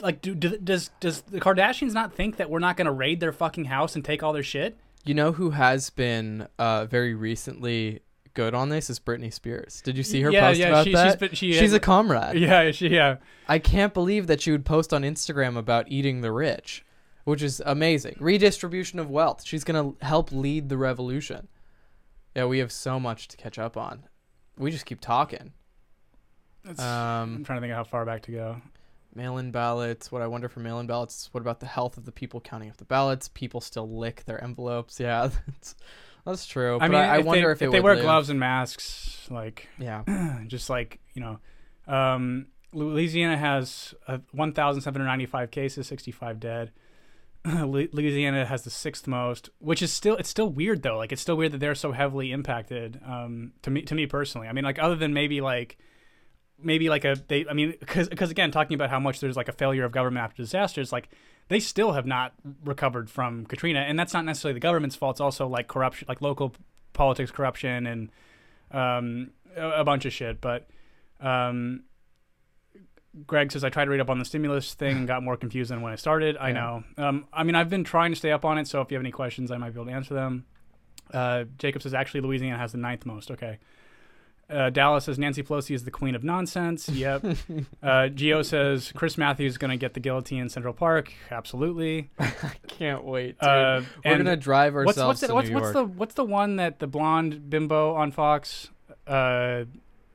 [0.00, 3.20] like do, do, does does the kardashians not think that we're not going to raid
[3.20, 4.76] their fucking house and take all their shit
[5.06, 8.00] You know who has been uh, very recently
[8.34, 9.80] good on this is Britney Spears.
[9.82, 11.06] Did you see her Yeah, post yeah, about she- that?
[11.06, 12.36] she's been- she she's a comrade.
[12.38, 13.16] yeah she, yeah
[13.48, 16.84] I can't believe that she would post on Instagram about eating the rich,
[17.24, 18.16] which is amazing.
[18.20, 19.42] Redistribution of wealth.
[19.44, 21.48] She's gonna help lead the revolution.
[22.34, 24.04] Yeah, we have so much to catch up on.
[24.58, 25.52] We just keep talking.
[26.64, 28.62] It's- I'm Um, trying to think of how far back to go.
[29.14, 30.10] mail-in ballots.
[30.10, 31.28] What I wonder for mail-in ballots.
[31.32, 33.28] What about the health of the people counting up the ballots?
[33.28, 34.98] People still lick their envelopes.
[35.00, 35.76] Yeah, that's
[36.24, 36.76] that's true.
[36.76, 38.02] I But mean, I, if wonder they, if it they wear live.
[38.02, 40.02] gloves and masks, like Yeah.
[40.48, 41.38] just like you know,
[41.86, 46.72] um, Louisiana has uh, 1,795 cases, 65 dead.
[47.64, 50.96] Louisiana has the sixth most, which is still it's still weird though.
[50.96, 53.00] Like it's still weird that they're so heavily impacted.
[53.06, 55.76] Um, to me, to me personally, I mean, like other than maybe like
[56.58, 57.46] maybe like a they.
[57.48, 60.24] I mean, because because again, talking about how much there's like a failure of government
[60.24, 61.10] after disasters, like
[61.48, 62.32] they still have not
[62.64, 65.16] recovered from Katrina, and that's not necessarily the government's fault.
[65.16, 66.54] It's also like corruption, like local
[66.94, 68.10] politics corruption, and
[68.70, 70.40] um, a, a bunch of shit.
[70.40, 70.66] But
[71.20, 71.84] um,
[73.26, 75.70] Greg says I tried to read up on the stimulus thing and got more confused
[75.70, 76.36] than when I started.
[76.38, 76.52] I Yeah.
[76.54, 76.84] know.
[76.98, 79.02] Um, I mean, I've been trying to stay up on it, so if you have
[79.02, 80.44] any questions, I might be able to answer them.
[81.12, 83.30] Uh, Jacob says actually Louisiana has the ninth most.
[83.30, 83.58] Okay.
[84.50, 86.88] Uh, Dallas says Nancy Pelosi is the queen of nonsense.
[86.88, 87.24] Yep.
[87.82, 91.12] uh, Geo says Chris Matthews is going to get the guillotine in Central Park.
[91.30, 92.10] Absolutely.
[92.18, 93.36] I can't wait.
[93.40, 95.74] Uh, We're gonna drive what's ourselves what's the, to what's, New what's York.
[95.74, 98.68] the what's the one that the blonde bimbo on Fox?
[99.06, 99.64] Uh,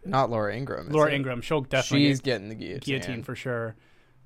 [0.06, 0.90] Not Laura Ingraham.
[0.90, 1.16] Laura it?
[1.16, 1.42] Ingraham.
[1.42, 2.80] She'll definitely She's get getting the guillotine.
[3.00, 3.76] guillotine for sure.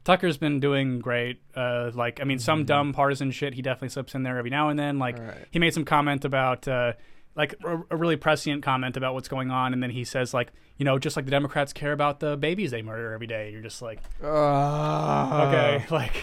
[0.04, 1.42] Tucker's been doing great.
[1.56, 2.68] Uh, like I mean, some Mhm.
[2.68, 5.00] dumb partisan shit he definitely slips in there every now and then.
[5.00, 5.48] Like Alright.
[5.52, 6.94] he made some comment about uh,
[7.36, 10.52] like a, a really prescient comment about what's going on, and then he says like
[10.78, 13.50] you know just like the Democrats care about the babies they murder every day.
[13.52, 16.14] You're just like Uh, okay, like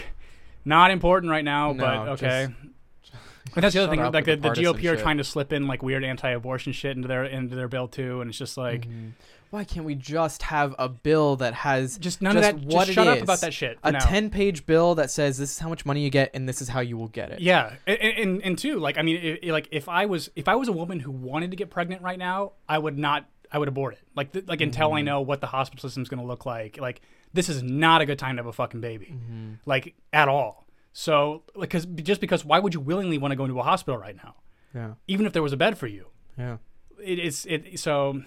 [0.63, 2.47] not important right now, but okay.
[3.03, 3.13] just-
[3.55, 3.99] But that's the other thing.
[3.99, 7.25] Like the, the GOP are trying to slip in like weird anti-abortion shit into their
[7.25, 9.11] into their bill too, and it's just like Mhm.
[9.51, 12.65] Why can't we just have a bill that has just none just of that.
[12.73, 13.23] what just shut up is.
[13.23, 13.77] about that shit.
[13.83, 13.99] a now.
[13.99, 16.69] 10 page bill that says this is how much money you get and this is
[16.69, 17.39] how you will get it?
[17.41, 20.47] Yeah, and and, and two, like I mean, i i- like if I was if
[20.47, 23.25] I was a woman who wanted to get pregnant right now, I would not.
[23.53, 23.99] I would abort it.
[24.15, 24.95] Like th- like until Mm-hmm.
[24.97, 26.77] I know what the hospital system's going to look like.
[26.79, 27.01] Like
[27.33, 29.57] this is not a good time to have a fucking baby, Mhm.
[29.65, 30.65] like at all.
[30.93, 33.97] So like, cause just because why would you willingly want to go into a hospital
[33.97, 34.35] right now,
[34.73, 34.93] Yeah.
[35.09, 36.07] even if there was a bed for you?
[36.37, 36.57] Yeah.
[37.03, 38.23] It is it so.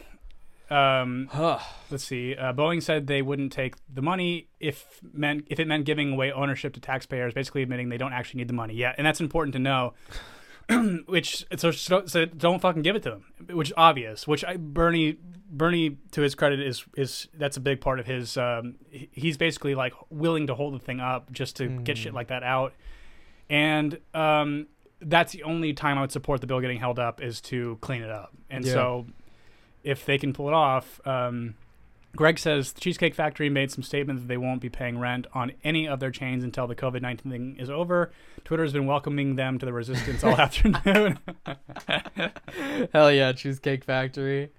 [0.70, 1.28] Um,
[1.90, 2.34] let's see.
[2.34, 6.32] Uh, Boeing said they wouldn't take the money if meant if it meant giving away
[6.32, 8.74] ownership to taxpayers, basically admitting they don't actually need the money.
[8.74, 9.94] Yeah, and that's important to know.
[11.06, 14.26] which so, so don't fucking give it to them, which is obvious.
[14.26, 15.18] Which I, Bernie
[15.50, 18.38] Bernie to his credit is is that's a big part of his.
[18.38, 22.28] Um, he's basically like willing to hold the thing up just to get shit like
[22.28, 22.72] that out,
[23.50, 24.66] and um,
[25.02, 28.02] that's the only time I would support the bill getting held up is to clean
[28.02, 28.32] it up.
[28.48, 28.72] And Yeah.
[28.72, 29.06] so
[29.84, 31.00] if they can pull it off.
[31.06, 31.54] Um,
[32.16, 35.52] Greg says the Cheesecake Factory made some statement that they won't be paying rent on
[35.64, 38.12] any of their chains until the COVID 19 thing is over.
[38.44, 41.18] Twitter has been welcoming them to the resistance all afternoon.
[42.92, 44.50] Hell yeah, Cheesecake Factory.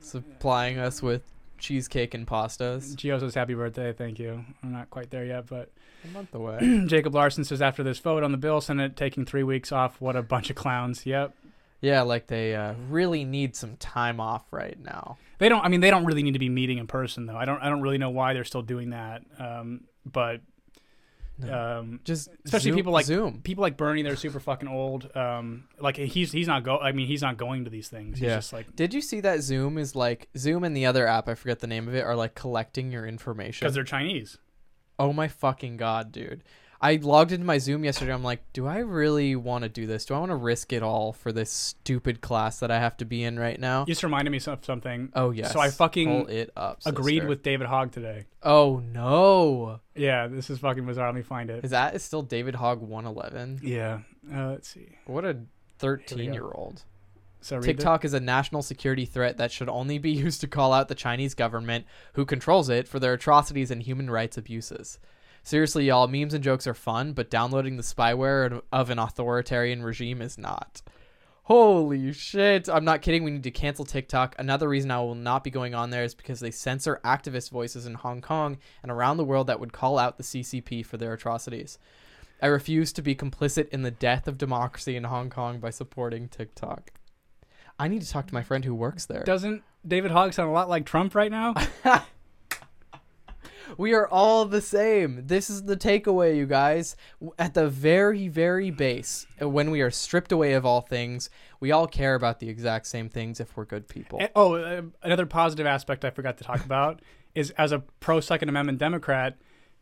[0.00, 1.22] Supplying us with
[1.58, 2.94] cheesecake and pastas.
[2.94, 3.92] Gio says happy birthday.
[3.92, 4.44] Thank you.
[4.62, 5.70] I'm not quite there yet, but
[6.04, 6.84] A month away.
[6.86, 10.00] Jacob Larson says after this vote on the bill, Senate taking three weeks off.
[10.00, 11.06] What a bunch of clowns.
[11.06, 11.34] Yep.
[11.84, 15.18] Yeah, like they uh, really need some time off right now.
[15.38, 15.64] They don't.
[15.64, 17.36] I mean, they don't really need to be meeting in person, though.
[17.36, 17.60] I don't.
[17.60, 19.22] I don't really know why they're still doing that.
[19.38, 20.40] Um, but
[21.50, 23.40] um, Just especially Zoom- people like Zoom.
[23.42, 24.02] people like Bernie.
[24.02, 25.14] They're super fucking old.
[25.16, 26.78] Um, like he's he's not go.
[26.78, 28.18] I mean, he's not going to these things.
[28.18, 28.36] He's Yeah.
[28.36, 31.34] just like Did you see that Zoom is like Zoom and the other app I
[31.34, 33.64] forget the name of it are like collecting your information?
[33.64, 34.38] because they're Chinese.
[34.98, 36.44] Oh my fucking god, dude.
[36.84, 38.12] I logged into my Zoom yesterday.
[38.12, 40.04] I'm like, do I really want to do this?
[40.04, 43.06] Do I want to risk it all for this stupid class that I have to
[43.06, 43.80] be in right now?
[43.80, 45.10] You just reminded me of something.
[45.14, 45.54] Oh yes.
[45.54, 46.82] So I fucking Pull it up.
[46.84, 47.28] Agreed sister.
[47.28, 48.26] with David Hogg today.
[48.42, 49.80] Oh no.
[49.94, 51.06] Yeah, this is fucking bizarre.
[51.06, 51.64] Let me find it.
[51.64, 53.60] Is that is still David Hogg 111?
[53.62, 54.00] Yeah.
[54.30, 54.98] Uh, let's see.
[55.06, 55.38] What a
[55.78, 56.82] 13 year old.
[57.40, 60.88] So TikTok is a national security threat that should only be used to call out
[60.88, 64.98] the Chinese government, who controls it, for their atrocities and human rights abuses.
[65.44, 70.22] Seriously, y'all, memes and jokes are fun, but downloading the spyware of an authoritarian regime
[70.22, 70.80] is not.
[71.42, 72.66] Holy shit.
[72.70, 73.22] I'm not kidding.
[73.22, 74.34] We need to cancel TikTok.
[74.38, 77.84] Another reason I will not be going on there is because they censor activist voices
[77.84, 81.12] in Hong Kong and around the world that would call out the CCP for their
[81.12, 81.78] atrocities.
[82.40, 86.28] I refuse to be complicit in the death of democracy in Hong Kong by supporting
[86.28, 86.90] TikTok.
[87.78, 89.24] I need to talk to my friend who works there.
[89.24, 91.52] Doesn't David Hogg sound a lot like Trump right now?
[93.78, 95.26] We are all the same.
[95.26, 96.96] This is the takeaway, you guys.
[97.38, 101.72] At the very, very base, uh, when we are stripped away of all things, we
[101.72, 104.18] all care about the exact same things if we're good people.
[104.20, 107.00] And- oh, uh, another positive aspect I forgot to talk about
[107.34, 109.36] is as a pro Second Amendment Democrat,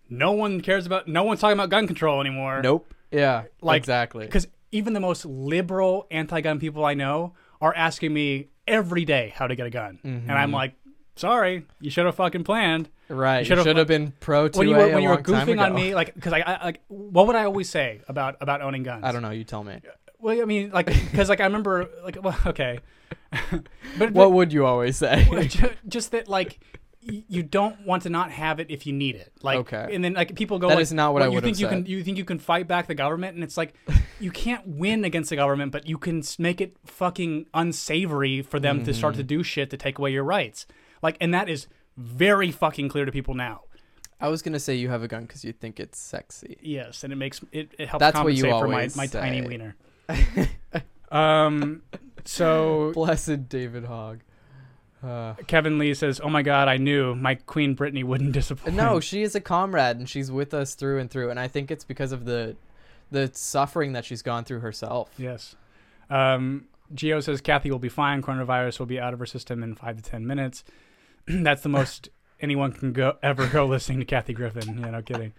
[0.09, 2.61] no one cares about, no one's talking about gun control anymore.
[2.62, 2.93] Nope.
[3.11, 4.24] Yeah, Like, exactly.
[4.24, 9.47] Because even the most liberal anti-gun people I know are asking me every day how
[9.47, 10.55] to get a gun, and I'm Mm-hmm.
[10.55, 10.74] like,
[11.17, 12.89] sorry, you should have fucking planned.
[13.09, 13.41] Right.
[13.41, 16.15] You should been pro 2A when you were when you were goofing on me, like,
[16.15, 19.05] because I, I like, what would I always say about about owning guns?
[19.05, 19.31] I don't know.
[19.31, 19.81] You tell me.
[20.19, 22.79] Well, I mean, like, because like I remember, like, well, okay,
[23.99, 25.27] but, What would you always say?
[25.89, 26.61] just that, like,
[27.01, 29.33] you don't want to not have it if you need it.
[29.43, 29.89] Like, Okay.
[29.93, 31.61] and then like people go, That like, is not what well, I you think have
[31.61, 33.75] you can you think you can fight back the government, and it's like
[34.21, 38.85] you can't win against the government, but you can make it fucking unsavory for them
[38.85, 39.19] to start Mm-hmm.
[39.21, 40.67] to do shit to take away your rights.
[41.03, 43.62] Like, and that is very fucking clear to people now.
[44.20, 46.57] I was gonna say you have a gun because you think it's sexy.
[46.62, 49.74] Yes, and it makes it, it helps That's compensate for my, my tiny wiener.
[51.11, 51.82] um,
[52.24, 54.20] so Blessed David Hogg.
[55.03, 59.00] Uh, Kevin Lee says, "Oh my God, I knew my Queen Britney wouldn't disappoint." no,
[59.00, 61.84] she is a comrade and she's with us through and through, and I think it's
[61.84, 62.57] because of the
[63.11, 65.11] the suffering that she's gone through herself.
[65.18, 65.57] Yes.
[66.09, 68.22] Um, Geo says Kathy will be fine.
[68.22, 70.62] Coronavirus will be out of her system in five to ten minutes.
[71.27, 72.09] That's the most
[72.41, 74.79] anyone can go ever go listening to Kathy Griffin.
[74.79, 75.33] Yeah, no kidding.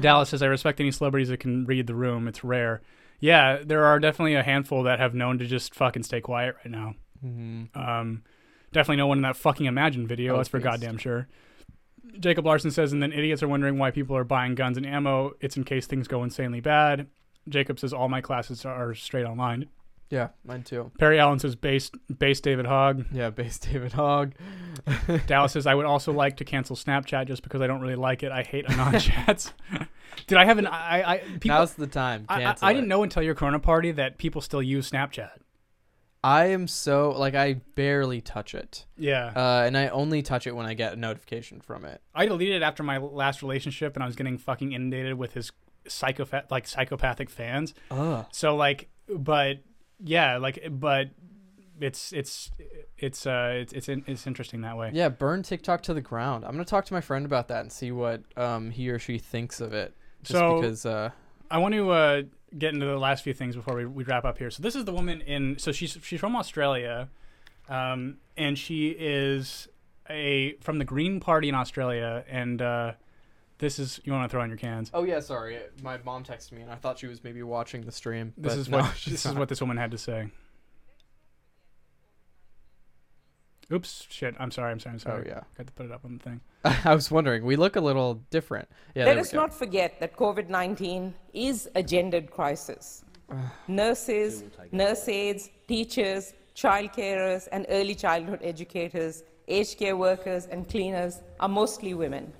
[0.00, 2.28] Dallas says I respect any celebrities that can read the room.
[2.28, 2.80] It's rare.
[3.20, 6.70] Yeah, there are definitely a handful that have known to just fucking stay quiet right
[6.70, 6.94] now.
[7.24, 7.78] Mm-hmm.
[7.78, 8.22] Um,
[8.72, 10.34] definitely no one in that fucking Imagine video.
[10.34, 10.64] Oh, that's for please.
[10.64, 11.28] goddamn sure.
[12.18, 15.32] Jacob Larson says, and then idiots are wondering why people are buying guns and ammo.
[15.40, 17.06] It's in case things go insanely bad.
[17.48, 19.66] Jacob says all my classes are straight online.
[20.12, 20.92] Yeah, mine too.
[20.98, 23.06] Perry Allen says base base David Hogg.
[23.12, 24.34] Yeah, base David Hogg.
[25.26, 28.22] Dallas says I would also like to cancel Snapchat just because I don't really like
[28.22, 28.30] it.
[28.30, 29.54] I hate anon chats.
[30.26, 32.26] Did I have an I I people Now's the time.
[32.28, 32.74] I, I, Cancel I it.
[32.74, 35.30] didn't know until your Corona party that people still use Snapchat.
[36.22, 39.32] I am so like I barely touch it, Yeah.
[39.34, 42.00] uh, and I only touch it when I get a notification from it.
[42.14, 45.50] I deleted it after my last relationship, and I was getting fucking inundated with his
[45.88, 47.74] psychopath, like psychopathic fans.
[47.90, 48.26] Ugh.
[48.30, 49.60] So like, but
[50.02, 51.10] yeah, like, but
[51.80, 52.50] it's it's
[52.98, 54.90] it's uh it's it's, in, it's interesting that way.
[54.92, 56.44] Yeah, burn TikTok to the ground.
[56.44, 59.18] I'm gonna talk to my friend about that and see what um he or she
[59.18, 59.94] thinks of it.
[60.22, 61.10] Just So- because uh
[61.50, 62.22] I want to uh
[62.58, 64.50] get into the last few things before we, we wrap up here.
[64.50, 65.58] So this is the woman in.
[65.58, 67.08] So she's she's from Australia,
[67.68, 69.68] um, and she is
[70.08, 72.92] a from the Green Party in Australia, and uh,
[73.62, 74.90] this is you want to throw on your cans.
[74.92, 75.56] Oh yeah, sorry.
[75.82, 78.34] My mom texted me and I thought she was maybe watching the stream.
[78.36, 80.28] This is no, what she's this is what this woman had to say.
[83.72, 84.34] Oops, shit.
[84.40, 84.72] I'm sorry.
[84.72, 84.94] I'm sorry.
[84.94, 85.24] I'm oh, sorry.
[85.26, 85.40] Oh yeah.
[85.56, 86.40] Got to put it up on the thing.
[86.84, 87.44] I was wondering.
[87.44, 88.68] We look a little different.
[88.96, 89.04] Yeah.
[89.04, 89.38] Let we us go.
[89.38, 93.04] not forget that COVID 19 is a gendered crisis.
[93.68, 94.42] Nurses,
[94.72, 101.48] nurse aides, teachers, child carers, and early childhood educators, aged care workers, and cleaners are
[101.48, 102.32] mostly women.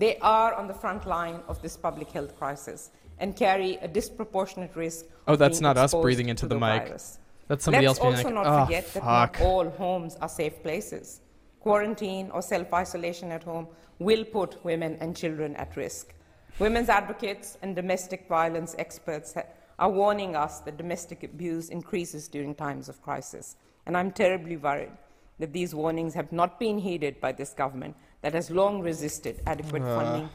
[0.00, 4.74] They are on the front line of this public health crisis and carry a disproportionate
[4.74, 5.04] risk.
[5.28, 6.86] Oh, of that's not us breathing into to the mic.
[6.86, 7.18] virus.
[7.48, 10.28] That's somebody Let's else being also like, not "Oh, forget that not all homes are
[10.30, 11.20] safe places.
[11.60, 16.14] Quarantine or self isolation at home will put women and children at risk.
[16.58, 19.34] Women's advocates and domestic violence experts
[19.78, 23.56] are warning us that domestic abuse increases during times of crisis.
[23.84, 24.96] And I'm terribly worried
[25.40, 29.82] that these warnings have not been heeded by this government that has long resisted adequate
[29.82, 30.28] funding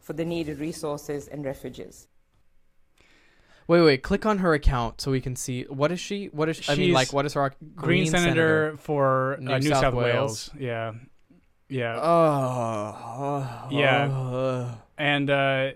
[0.00, 2.08] for the needed resources and refugees.
[3.66, 4.02] Wait, wait.
[4.02, 5.64] Click on her account so we can see.
[5.64, 6.26] What is she?
[6.26, 6.56] What is?
[6.56, 9.94] She, I mean, like, what is her Green, senator, for uh, New New, South South,
[9.94, 10.50] Wales.
[10.54, 10.58] Wales.
[10.58, 10.92] Yeah,
[11.68, 13.68] yeah, Oh.
[13.70, 14.74] Yeah.
[14.96, 15.70] and uh,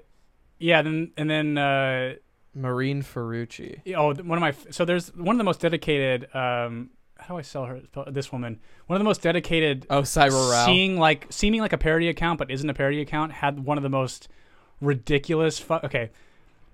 [0.59, 0.81] yeah.
[0.81, 2.15] Then and then uh,
[2.57, 3.95] Mehreen Faruqi.
[3.95, 6.35] oh, one of my so there's one of the most dedicated.
[6.35, 6.91] Um,
[7.23, 7.81] how do I sell her?
[8.09, 9.87] This woman, one of the most dedicated.
[9.91, 10.67] Oh, Saira Rao.
[10.67, 13.33] seeing like seeming like a parody account, but isn't a parody account.
[13.33, 14.29] Had one of the most
[14.81, 15.59] ridiculous.
[15.59, 16.11] Fu- okay,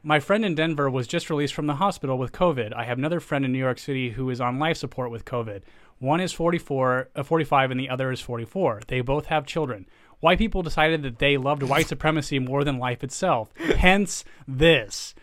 [0.03, 2.73] my friend in Denver was just released from the hospital with COVID.
[2.75, 5.63] I have another friend in New York City who is on life support with COVID.
[5.99, 8.83] One is 44, uh, 45, and the other is 44.
[8.87, 9.87] They both have children.
[10.21, 13.53] white people decided that they loved white supremacy more than life itself.
[13.57, 15.15] Hence this.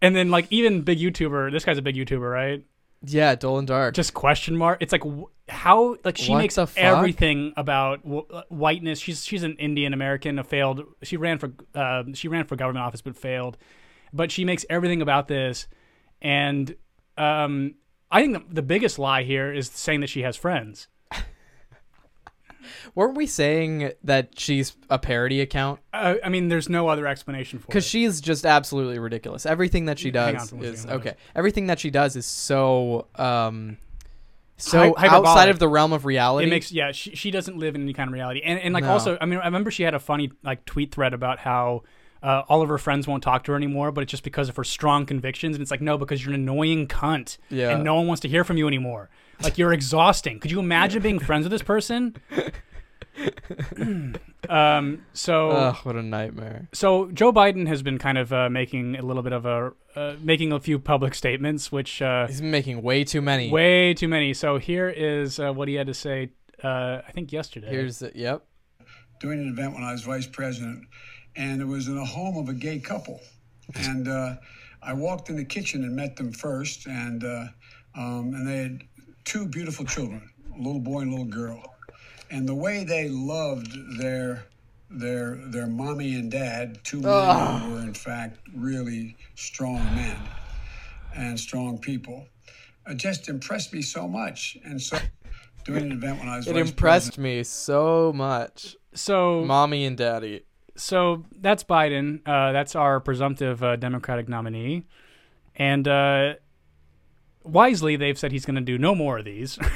[0.00, 2.64] And then like even big YouTuber, this guy's a big YouTuber, right?
[3.04, 3.94] Yeah, Dolan Dark.
[3.94, 4.78] Just question mark.
[4.80, 5.02] It's like
[5.48, 9.00] how like she What makes everything about w- whiteness.
[9.00, 10.82] She's she's an Indian American, a failed.
[11.02, 13.58] She ran for uh, she ran for government office but failed.
[14.12, 15.66] But she makes everything about this,
[16.20, 16.76] and
[17.16, 17.74] um,
[18.10, 20.88] I think the, the biggest lie here is saying that she has friends.
[22.94, 25.80] Weren't we saying that she's a parody account?
[25.92, 27.68] Uh, I mean, there's no other explanation for it.
[27.68, 29.46] Because she's just absolutely ridiculous.
[29.46, 31.14] Everything that she does is okay.
[31.34, 33.76] Everything that she does is so um
[34.56, 36.46] so Hy- outside of the realm of reality.
[36.46, 36.92] It makes yeah.
[36.92, 38.92] She, she doesn't live in any kind of reality, and and like No.
[38.92, 41.82] also, I mean, I remember she had a funny like tweet thread about how.
[42.24, 44.54] Uh, all of her friends won't talk to her anymore, but it's just because of
[44.54, 45.56] her strong convictions.
[45.56, 47.70] And it's like, no, because you're an annoying cunt, Yeah.
[47.70, 49.10] and no one wants to hear from you anymore.
[49.42, 50.38] Like you're exhausting.
[50.40, 52.16] Could you imagine being friends with this person?
[54.48, 55.04] um.
[55.12, 56.68] So Ugh, what a nightmare.
[56.72, 60.16] so Joe Biden has been kind of uh, making a little bit of a uh,
[60.20, 63.50] making a few public statements, which uh, He's making way too many.
[63.50, 64.32] way too many.
[64.34, 66.30] So here is uh, what he had to say.
[66.62, 67.68] Uh, I think yesterday.
[67.68, 68.44] Here's the, yep.
[69.20, 70.84] doing an event when I was vice president,
[71.36, 73.20] and it was in the home of a gay couple.
[73.76, 74.34] And uh,
[74.82, 77.46] I walked in the kitchen and met them first, and uh,
[77.94, 78.82] um, and they had
[79.24, 81.62] two beautiful children, a little boy and a little girl.
[82.30, 84.44] And the way they loved their
[84.90, 90.16] their their mommy and dad, two men who were in fact really strong men
[91.14, 92.26] and strong people,
[92.86, 94.56] uh, just impressed me so much.
[94.64, 94.98] And so,
[95.64, 98.76] doing an event when I was It vice impressed me so much.
[98.94, 100.44] so Mommy and daddy.
[100.74, 102.20] so that's Biden.
[102.26, 104.84] Uh, that's our presumptive uh, Democratic nominee,
[105.56, 106.34] and uh,
[107.44, 109.58] wisely they've said he's going to do no more of these.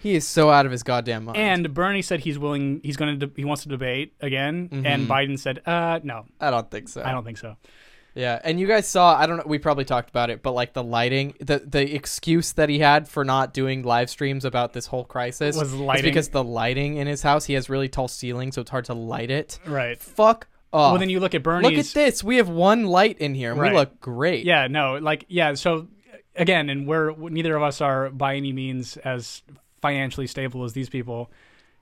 [0.00, 1.36] He is so out of his goddamn mind.
[1.38, 2.80] and Bernie said he's willing.
[2.82, 3.26] He's going to.
[3.28, 4.68] De- he wants to debate again.
[4.68, 4.84] Mm-hmm.
[4.84, 7.00] And Biden said, "Uh, no, I don't think so.
[7.04, 7.56] I don't think so."
[8.16, 10.72] Yeah, and you guys saw I don't know we probably talked about it, but like
[10.72, 14.86] the lighting, the the excuse that he had for not doing live streams about this
[14.86, 16.06] whole crisis Was lighting.
[16.06, 18.94] because the lighting in his house, he has really tall ceilings, so it's hard to
[18.94, 19.60] light it.
[19.64, 19.96] Right.
[20.00, 20.90] Fuck off.
[20.94, 21.70] Well, then you look at Bernie's.
[21.70, 22.24] Look at this.
[22.24, 23.70] We have one light in here and Right.
[23.70, 24.44] we look great.
[24.44, 25.54] Yeah, no, like yeah.
[25.54, 25.86] So
[26.38, 29.42] again, and we're neither of us are by any means as
[29.82, 31.30] financially stable as these people,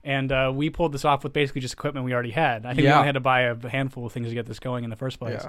[0.03, 2.65] and uh, we pulled this off with basically just equipment we already had.
[2.65, 4.83] I think we only had to buy a handful of things to get this going
[4.83, 5.43] in the first place.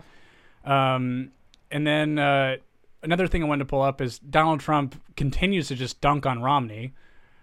[0.64, 0.94] Yeah.
[0.94, 1.32] Um,
[1.70, 2.56] and then uh,
[3.02, 6.42] another thing I wanted to pull up is Donald Trump continues to just dunk on
[6.42, 6.94] Romney.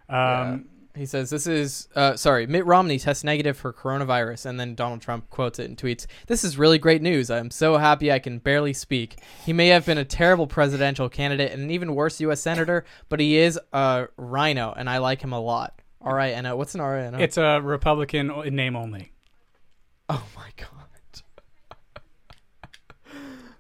[0.09, 2.47] Um, He says this is uh, sorry.
[2.47, 6.43] Mitt Romney tests negative for coronavirus, and then Donald Trump quotes it and tweets, "This
[6.43, 7.29] is really great news.
[7.29, 9.19] I'm so happy I can barely speak.
[9.45, 12.41] He may have been a terrible presidential candidate and an even worse U.S.
[12.41, 16.45] senator, but he is a RINO, and I like him a lot." R I N
[16.45, 16.55] O.
[16.55, 17.17] What's an R I N O?
[17.17, 19.11] It's a Republican name only.
[20.07, 20.74] oh my god.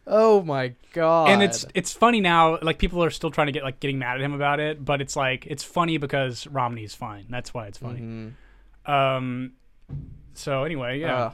[0.07, 1.29] Oh my god.
[1.29, 4.15] and it's it's funny now like people are still trying to get like getting mad
[4.17, 7.77] at him about it but it's like it's funny because romney's fine that's why it's
[7.79, 8.91] funny Mm-hmm.
[8.91, 9.53] um
[10.33, 11.33] so anyway yeah Ugh.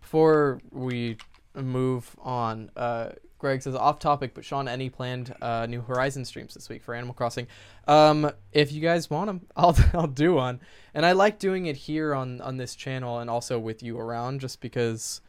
[0.00, 1.16] Before we
[1.54, 6.52] move on, uh, Greg says off topic, but Sean, any planned uh, new Horizon streams
[6.52, 7.46] this week for Animal Crossing?
[7.88, 10.60] Um, if you guys want them, I'll I'll do one.
[10.92, 14.40] And I like doing it here on on this channel and also with you around,
[14.42, 15.22] just because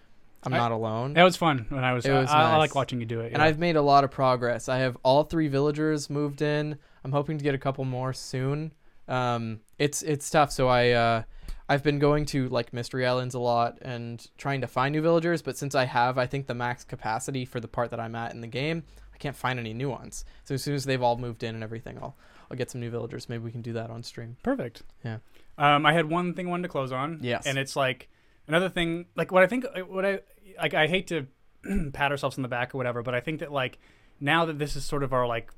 [0.45, 1.13] I'm I- not alone.
[1.13, 3.33] that was fun when i was, It was I, I like watching you do it
[3.33, 3.41] And.
[3.41, 4.67] I've made a lot of progress.
[4.69, 6.77] I have all three villagers moved in.
[7.03, 8.71] I'm hoping to get a couple more soon.
[9.07, 10.51] Um, it's it's tough.
[10.51, 11.23] So I uh,
[11.67, 15.41] I've been going to like mystery islands a lot and trying to find new villagers.
[15.41, 18.33] But since I have, I think the max capacity for the part that I'm at
[18.33, 18.83] in the game,
[19.13, 20.23] I can't find any new ones.
[20.45, 22.15] So as soon as they've all moved in and everything, I'll
[22.49, 23.27] I'll get some new villagers.
[23.27, 24.37] Maybe we can do that on stream.
[24.43, 25.17] perfect Yeah.
[25.57, 27.45] um i had one thing I wanted to close on Yes.
[27.45, 28.09] and it's like
[28.47, 30.19] another thing like what i think what i
[30.57, 31.27] like i hate to
[31.93, 33.79] pat ourselves on the back or whatever but i think that like
[34.19, 35.51] now that this is sort of our like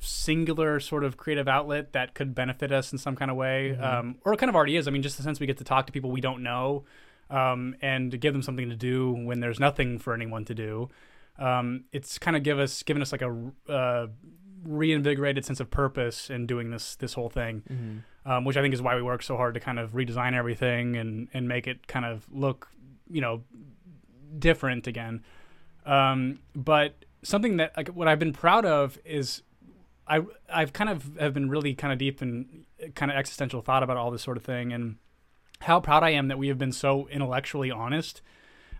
[0.00, 4.16] singular sort of creative outlet that could benefit us in some kind of way, um,
[4.24, 4.86] or it kind of already is.
[4.86, 6.84] I mean, just the sense we get to talk to people we don't know,
[7.30, 10.88] um, and give them something to do when there's nothing for anyone to do.
[11.38, 14.06] Um, it's kind of give us given us like a uh,
[14.64, 17.62] reinvigorated sense of purpose in doing this this whole thing,
[18.24, 20.96] um, which I think is why we work so hard to kind of redesign everything
[20.96, 22.68] and and make it kind of look,
[23.10, 23.42] you know,
[24.38, 25.22] different again.
[25.86, 29.42] Um, but something that like what I've been proud of is
[30.06, 30.22] I
[30.52, 32.64] I've kind of have been really kind of deep in
[32.94, 34.96] kind of existential thought about all this sort of thing and
[35.60, 38.22] how proud I am that we have been so intellectually honest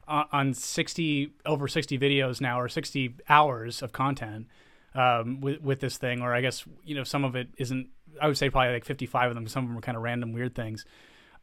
[0.07, 4.47] uh, on 60 over 60 videos now or 60 hours of content
[4.95, 7.89] um, with with this thing or I guess you know some of it isn't
[8.21, 10.33] I would say probably like 55 of them some of them are kind of random
[10.33, 10.85] weird things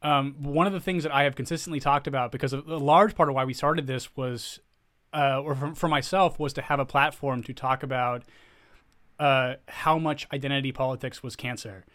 [0.05, 3.27] um, one of the things that I have consistently talked about, because a large part
[3.27, 4.59] of why we started this was,
[5.11, 8.23] uh, or for, for myself, was to have a platform to talk about
[9.19, 11.85] uh, how much identity politics was cancer.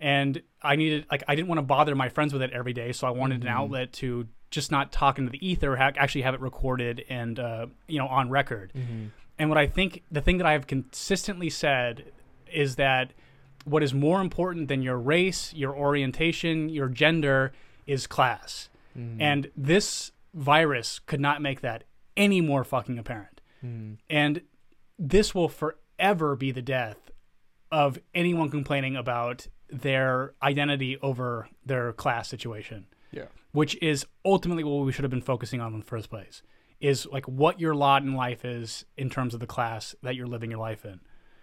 [0.00, 2.92] And I needed, like, I didn't want to bother my friends with it every day,
[2.92, 6.34] so I wanted an outlet to just not talk into the ether, ha- actually have
[6.34, 8.72] it recorded and, uh, you know, on record.
[9.38, 12.12] And what I think, the thing that I have consistently said
[12.50, 13.12] is that
[13.68, 17.52] what is more important than your race, your orientation, your gender
[17.86, 18.68] is class.
[18.96, 19.20] Mm-hmm.
[19.20, 21.84] And this virus could not make that
[22.16, 23.40] any more fucking apparent.
[23.64, 23.94] Mm-hmm.
[24.10, 24.42] And
[24.98, 27.10] this will forever be the death
[27.70, 33.26] of anyone complaining about their identity over their class situation Yeah.
[33.52, 36.42] which is ultimately what we should have been focusing on in the first place
[36.80, 40.26] is like what your lot in life is in terms of the class that you're
[40.26, 41.00] living your life in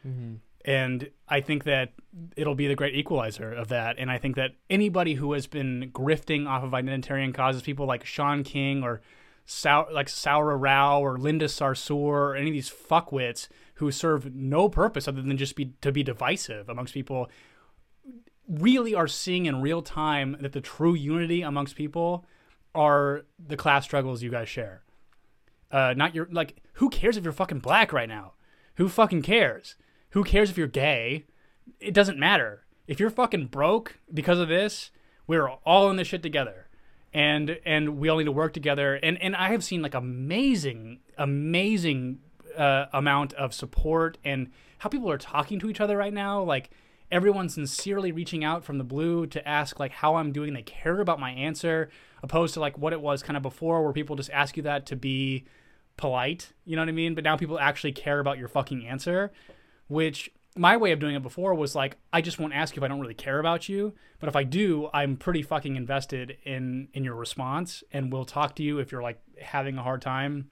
[0.07, 0.33] mm-hmm.
[0.65, 1.93] And i think that
[2.35, 5.91] it'll be the great equalizer of that and i think that anybody who has been
[5.93, 9.01] grifting off of identitarian causes people like Shaun King or
[9.45, 14.69] Sau- like Saira Rao or Linda Sarsour or any of these fuckwits who serve no
[14.69, 17.29] purpose other than just be to be divisive amongst people
[18.47, 22.25] really are seeing in real time that the true unity amongst people
[22.73, 24.83] are the class struggles you guys share.
[25.71, 26.61] Uh, not your like.
[26.73, 28.33] Who cares if you're fucking black right now?
[28.75, 29.75] Who fucking cares?
[30.15, 31.25] Who cares if you're gay?
[31.81, 32.63] It doesn't matter.
[32.87, 34.89] If you're fucking broke because of this,
[35.27, 36.69] we're all in this shit together,
[37.13, 38.95] and and we all need to work together.
[38.95, 42.19] And and I have seen like amazing, amazing
[42.57, 46.41] uh, amount of support and how people are talking to each other right now.
[46.41, 46.69] Like
[47.11, 50.53] everyone's sincerely reaching out from the blue to ask like how I'm doing.
[50.53, 51.89] They care about my answer,
[52.23, 54.85] opposed to like what it was kind of before, where people just ask you that
[54.85, 55.43] to be
[55.97, 56.53] polite.
[56.63, 57.15] You know what I mean?
[57.15, 59.33] But now people actually care about your fucking answer,
[59.87, 62.83] which my way of doing it before was like I just won't ask you if
[62.83, 66.87] I don't really care about you, but if I do, I'm pretty fucking invested in
[66.93, 70.49] in your response and we'll talk to you if you're like having a hard time.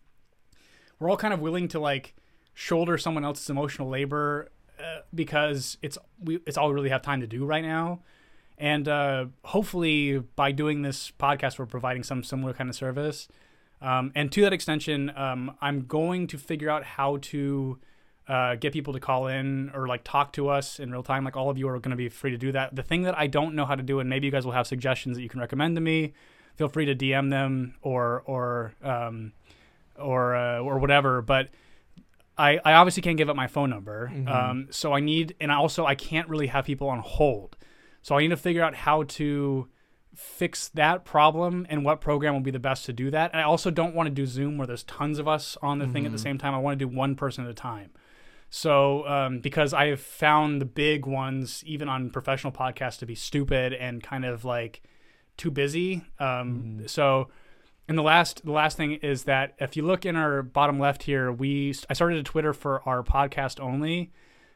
[1.00, 2.16] We're all kind of willing to like
[2.54, 7.22] shoulder someone else's emotional labor uh, because it's we it's all we really have time
[7.22, 8.02] to do right now.
[8.58, 13.28] And uh, hopefully, by doing this podcast, we're providing some similar kind of service.
[13.82, 17.80] Um, and to that extension, um, I'm going to figure out how to
[18.28, 21.24] uh, get people to call in or like talk to us in real time.
[21.26, 22.76] Like all of you are going to be free to do that.
[22.76, 24.68] The thing that I don't know how to do, and maybe you guys will have
[24.68, 26.14] suggestions that you can recommend to me.
[26.56, 29.34] Feel free to DM them or or um,
[30.00, 31.22] or uh, or whatever.
[31.22, 31.50] But
[32.38, 34.12] I, I obviously can't give up my phone number.
[34.28, 37.58] Um, so I need, and I also I can't really have people on hold.
[38.02, 39.68] So I need to figure out how to
[40.16, 43.32] fix that problem and what program will be the best to do that.
[43.32, 45.88] And I also don't want to do Zoom where there's tons of us on the
[45.88, 46.54] thing at the same time.
[46.54, 47.92] I want to do one person at a time.
[48.56, 53.16] So um, because I have found the big ones, even on professional podcasts, to be
[53.16, 54.84] stupid and kind of like
[55.38, 56.04] too busy.
[56.20, 57.30] Um, So
[57.88, 61.02] and the last the last thing is that if you look in our bottom left
[61.02, 64.12] here, we I started a Twitter for our podcast only.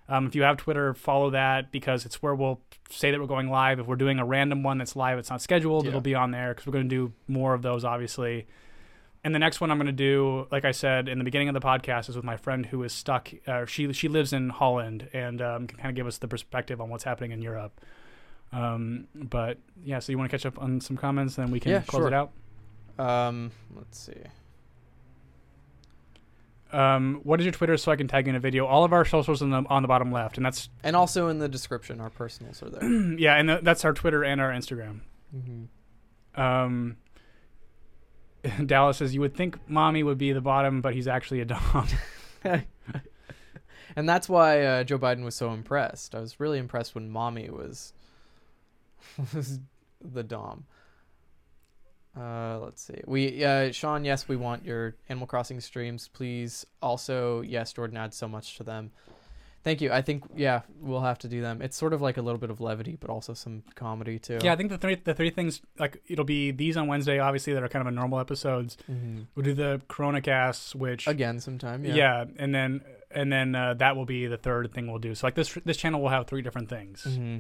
[0.08, 3.50] Um, if you have Twitter, follow that because it's where we'll say that we're going
[3.50, 3.80] live.
[3.80, 5.90] If we're doing a random one that's live, it's not scheduled, Yeah.
[5.90, 8.46] it'll be on there because we're going to do more of those, obviously.
[9.24, 11.54] And the next one I'm going to do, like I said in the beginning of
[11.54, 13.30] the podcast, is with my friend who is stuck.
[13.46, 16.80] Uh, she she lives in Holland and um, can kind of give us the perspective
[16.80, 17.82] on what's happening in Europe.
[18.54, 21.72] Um, but yeah, so you want to catch up on some comments, then we can
[21.72, 22.08] Yeah, close sure.
[22.08, 22.32] it out.
[22.98, 24.14] Um, let's see.
[26.72, 28.66] Um, what is your Twitter so I can tag you in a video?
[28.66, 31.40] All of our socials on the on the bottom left, and that's And also in
[31.40, 32.84] the description, our personals are there.
[33.18, 35.02] yeah, and th- that's our Twitter and our Instagram.
[35.36, 36.42] mm-hmm.
[36.42, 36.98] Um,
[38.66, 41.88] Dallas says you would think mommy would be the bottom, but he's actually a dom.
[43.98, 46.14] And that's why uh, Joe Biden was so impressed.
[46.14, 47.94] I was really impressed when mommy was
[49.34, 49.60] was
[50.00, 50.66] the dom.
[52.16, 53.02] Uh, let's see.
[53.08, 56.64] We uh, Sean, yes, we want your Animal Crossing streams, please.
[56.80, 58.92] Also, yes, Jordan adds so much to them.
[59.64, 59.92] Thank you.
[59.92, 61.62] I think yeah, we'll have to do them.
[61.62, 64.40] It's sort of like a little bit of levity, but also some comedy too.
[64.42, 67.54] yeah, I think the three the three things like it'll be these on Wednesday, obviously
[67.54, 68.78] that are kind of a normal episodes.
[68.86, 71.84] hmm We'll do the Corona casts, which Again, sometime.
[71.84, 71.96] Yeah.
[71.96, 72.26] yeah.
[72.38, 72.82] and then
[73.12, 75.14] and then uh, that will be the third thing we'll do.
[75.16, 77.04] So like this this channel will have three different things.
[77.04, 77.38] hmm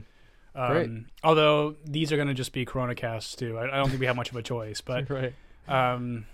[0.56, 0.90] Um, Great.
[1.24, 3.58] Although these are going to just be Corona casts too.
[3.58, 5.34] I, I don't think we have much of a choice, but right.
[5.68, 6.26] um,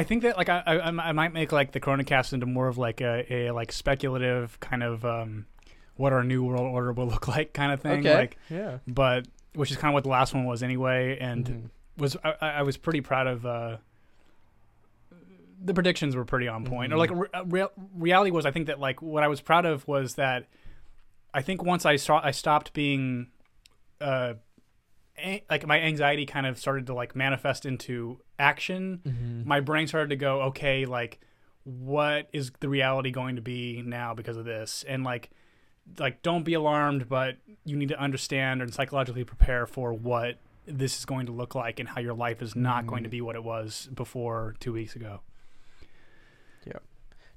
[0.00, 2.68] I, think that like I, I I might make like the Corona cast into more
[2.68, 5.46] of like a, a like speculative kind of um,
[5.96, 8.00] what our new world order will look like kind of thing.
[8.00, 8.14] Okay.
[8.14, 8.78] Like, yeah.
[8.86, 11.70] but which is kind of what the last one was anyway, and Mhm.
[11.96, 13.46] was I, I was pretty proud of.
[13.46, 13.76] Uh,
[15.62, 16.92] the predictions were pretty on point.
[16.92, 16.98] Or Mhm.
[16.98, 20.16] like re- uh, reality was, I think that like what I was proud of was
[20.16, 20.46] that
[21.32, 23.28] I think once I saw I stopped being
[24.00, 24.34] uh,
[25.50, 29.48] like my anxiety kind of started to like manifest into action, mm-hmm.
[29.48, 31.20] my brain started to go, okay, like
[31.64, 34.84] what is the reality going to be now because of this?
[34.86, 35.30] And like
[35.98, 40.98] like don't be alarmed, but you need to understand and psychologically prepare for what this
[40.98, 43.12] is going to look like and how your life is not going to mm.
[43.12, 45.20] be what it was before 2 weeks ago.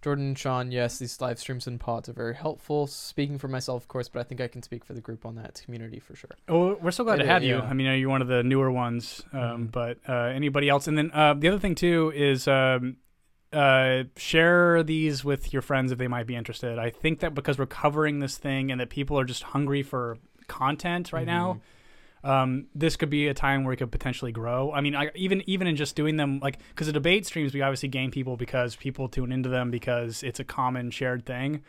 [0.01, 2.85] Jordan and Sean, yes, these live streams and pods are very helpful.
[2.87, 5.35] Speaking for myself, of course, but I think I can speak for the group on
[5.35, 6.29] that community for sure.
[6.47, 7.55] Oh, we're so glad It to is, have you.
[7.57, 7.61] yeah.
[7.63, 9.71] I mean, you're one of the newer ones, um, Mhm.
[9.71, 10.87] but uh, anybody else?
[10.87, 12.97] And then uh, the other thing too is um,
[13.51, 16.77] uh, share these with your friends if they might be interested.
[16.77, 20.17] I think that because we're covering this thing and that people are just hungry for
[20.47, 21.59] content right now,
[22.23, 24.71] um, this could be a time where it could potentially grow.
[24.71, 27.61] I mean, I, even even in just doing them, like because the debate streams, we
[27.61, 31.63] obviously gain people because people tune into them because it's a common shared thing.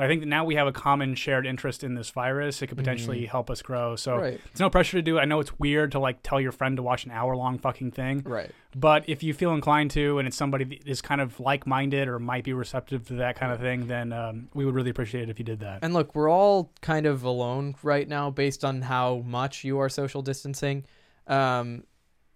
[0.00, 2.62] But I think that now we have a common shared interest in this virus.
[2.62, 3.96] It could potentially help us grow.
[3.96, 4.40] So Right.
[4.50, 5.20] it's no pressure to do it.
[5.20, 7.90] I know it's weird to like tell your friend to watch an hour long fucking
[7.90, 8.22] thing.
[8.24, 8.50] Right.
[8.74, 12.08] But if you feel inclined to, and it's somebody that is kind of like minded
[12.08, 15.24] or might be receptive to that kind of thing, then um, we would really appreciate
[15.24, 15.80] it if you did that.
[15.82, 19.90] And look, we're all kind of alone right now based on how much you are
[19.90, 20.86] social distancing.
[21.26, 21.84] Um,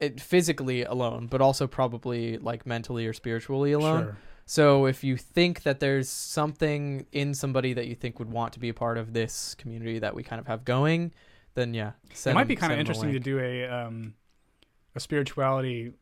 [0.00, 4.02] it physically alone, but also probably like mentally or spiritually alone.
[4.04, 4.16] Sure.
[4.46, 8.60] So if you think that there's something in somebody that you think would want to
[8.60, 11.12] be a part of this community that we kind of have going,
[11.54, 11.92] then yeah,
[12.26, 14.14] It might be kind of them interesting to do a um,
[14.94, 15.92] a spirituality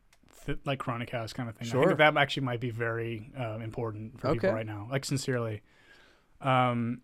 [0.45, 1.67] th- like Corona cast kind of thing.
[1.67, 1.85] I Sure.
[1.87, 4.87] think that, actually might be very um, important for people right now.
[4.91, 5.61] Like sincerely.
[6.41, 7.01] Um,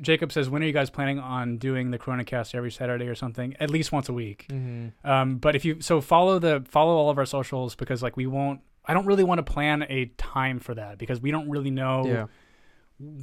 [0.00, 3.16] Jacob says, "When are you guys planning on doing the Corona cast every Saturday or
[3.16, 3.56] something?
[3.58, 4.92] At least once a week." Mhm.
[5.04, 8.26] Um, but if you so follow the follow all of our socials because like we
[8.26, 8.60] won't.
[8.88, 12.06] I don't really want to plan a time for that because we don't really know
[12.06, 12.26] Yeah.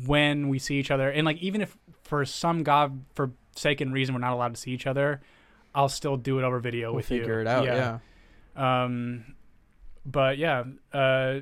[0.05, 1.09] when we see each other.
[1.09, 4.85] And like even if for some god forsaken reason we're not allowed to see each
[4.87, 5.21] other,
[5.73, 7.19] I'll still do it over video We'll with you.
[7.19, 7.65] figure it out.
[7.65, 7.99] Yeah.
[8.55, 9.35] Um,
[10.05, 10.63] but yeah,
[10.93, 11.39] uh,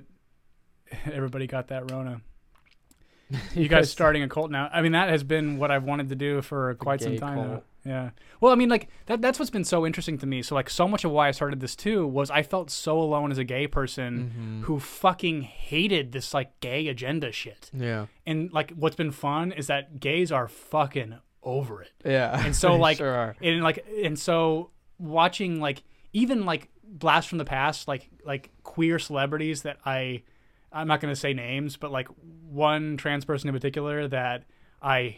[1.12, 2.22] everybody got that Rona.
[3.56, 4.70] You guys starting a cult now?
[4.72, 7.64] I mean, that has been what I've wanted to do for quite some time now.
[7.86, 8.12] Yeah.
[8.40, 9.22] Well, I mean, like that.
[9.22, 10.42] That's what's been so interesting to me.
[10.42, 13.32] So, like, so much of why I started this too was I felt so alone
[13.32, 14.62] as a gay person Mm-hmm.
[14.64, 17.70] who fucking hated this like gay agenda shit.
[17.74, 18.06] Yeah.
[18.26, 22.42] And like, what's been fun is that gays are fucking over it Yeah.
[22.46, 23.36] and so like sure are.
[23.42, 28.98] and like and so watching like even like blast from the past like like queer
[28.98, 30.24] celebrities that i
[30.72, 32.08] i'm not going to say names but like
[32.50, 34.46] one trans person in particular that
[34.82, 35.18] i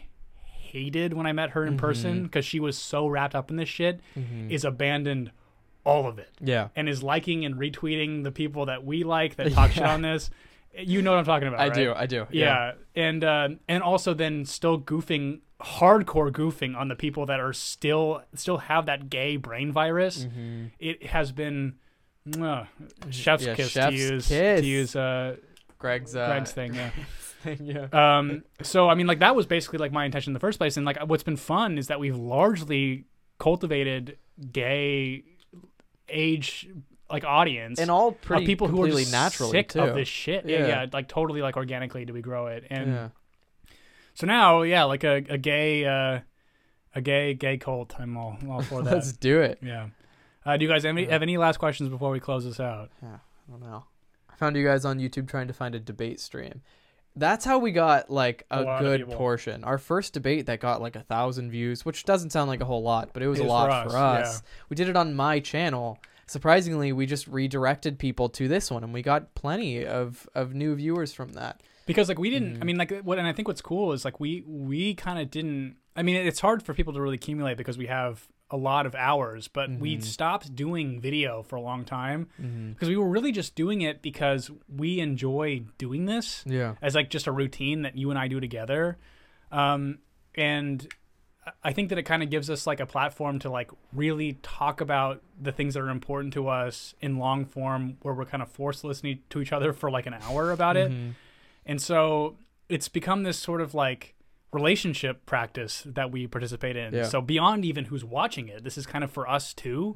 [0.72, 1.78] hated when i met her in Mm-hmm.
[1.86, 4.00] person because she was so wrapped up in this shit
[4.48, 5.30] is abandoned
[5.84, 6.68] all of it Yeah.
[6.76, 10.30] and is liking and retweeting the people that we like that talk shit on this
[10.78, 11.74] you know what i'm talking about I right?
[11.74, 11.92] do.
[11.94, 12.26] I do.
[12.30, 17.54] yeah, and uh, and also then still goofing hardcore goofing on the people that are
[17.54, 20.26] still still have that gay brain virus
[20.78, 21.76] it has been
[22.28, 22.66] mwah,
[23.10, 23.48] chef's Mm-hmm.
[23.50, 24.60] Yeah, kiss chef's to use kiss.
[24.60, 25.36] to use uh,
[25.86, 26.90] Greg's uh, Greg's thing yeah
[27.42, 27.58] thing.
[27.62, 27.86] Yeah.
[28.18, 30.76] um so i mean like that was basically like my intention in the first place
[30.76, 33.04] and like what's been fun is that we've largely
[33.38, 34.16] cultivated
[34.52, 35.22] gay
[36.08, 36.68] age
[37.10, 39.80] like audience and all of people who are completely just naturally sick too.
[39.80, 40.58] of this shit yeah.
[40.58, 40.66] Yeah.
[40.66, 43.08] yeah like totally like organically do we grow it and Yeah.
[44.14, 46.20] so now, yeah, like a, a gay, uh,
[46.94, 47.94] a gay, gay cult.
[48.00, 48.94] I'm all, I'm all for that.
[48.94, 49.58] Let's do it.
[49.62, 49.88] yeah.
[50.44, 52.88] Uh, do you guys have any, have any last questions before we close this out?
[53.02, 53.84] Yeah, I don't know.
[54.36, 56.60] I found you guys on YouTube trying to find a debate stream.
[57.14, 59.64] That's how we got like A a, good portion.
[59.64, 62.82] Our first debate that got like a thousand views, which doesn't sound like a whole
[62.82, 64.42] lot, but it was It a lot for for us, us.
[64.68, 65.98] We did it on my channel.
[66.26, 70.74] Surprisingly, we just redirected people to this one, and we got plenty of of new
[70.74, 71.62] viewers from that.
[71.86, 72.54] Because like we didn't.
[72.54, 72.62] Mm-hmm.
[72.62, 75.30] I mean, like what, and I think what's cool is like we we kind of
[75.30, 75.76] didn't.
[75.96, 78.94] I mean, it's hard for people to really accumulate because we have a lot of
[78.94, 79.80] hours, but Mm-hmm.
[79.80, 82.28] we stopped doing video for a long time
[82.74, 86.44] because we were really just doing it because we enjoy doing this.
[86.46, 86.74] Yeah.
[86.80, 88.98] as like just a routine that you and I do together.
[89.50, 89.98] Um,
[90.34, 90.86] and
[91.62, 94.80] I think that it kind of gives us like a platform to like really talk
[94.80, 98.48] about the things that are important to us in long form where we're kind of
[98.50, 100.90] forced listening to each other for like an hour about it.
[101.64, 102.36] And so
[102.68, 104.14] it's become this sort of like
[104.52, 106.94] relationship practice that we participate in.
[106.94, 107.04] Yeah.
[107.04, 109.94] So beyond even who's watching it, this is kind of for us too.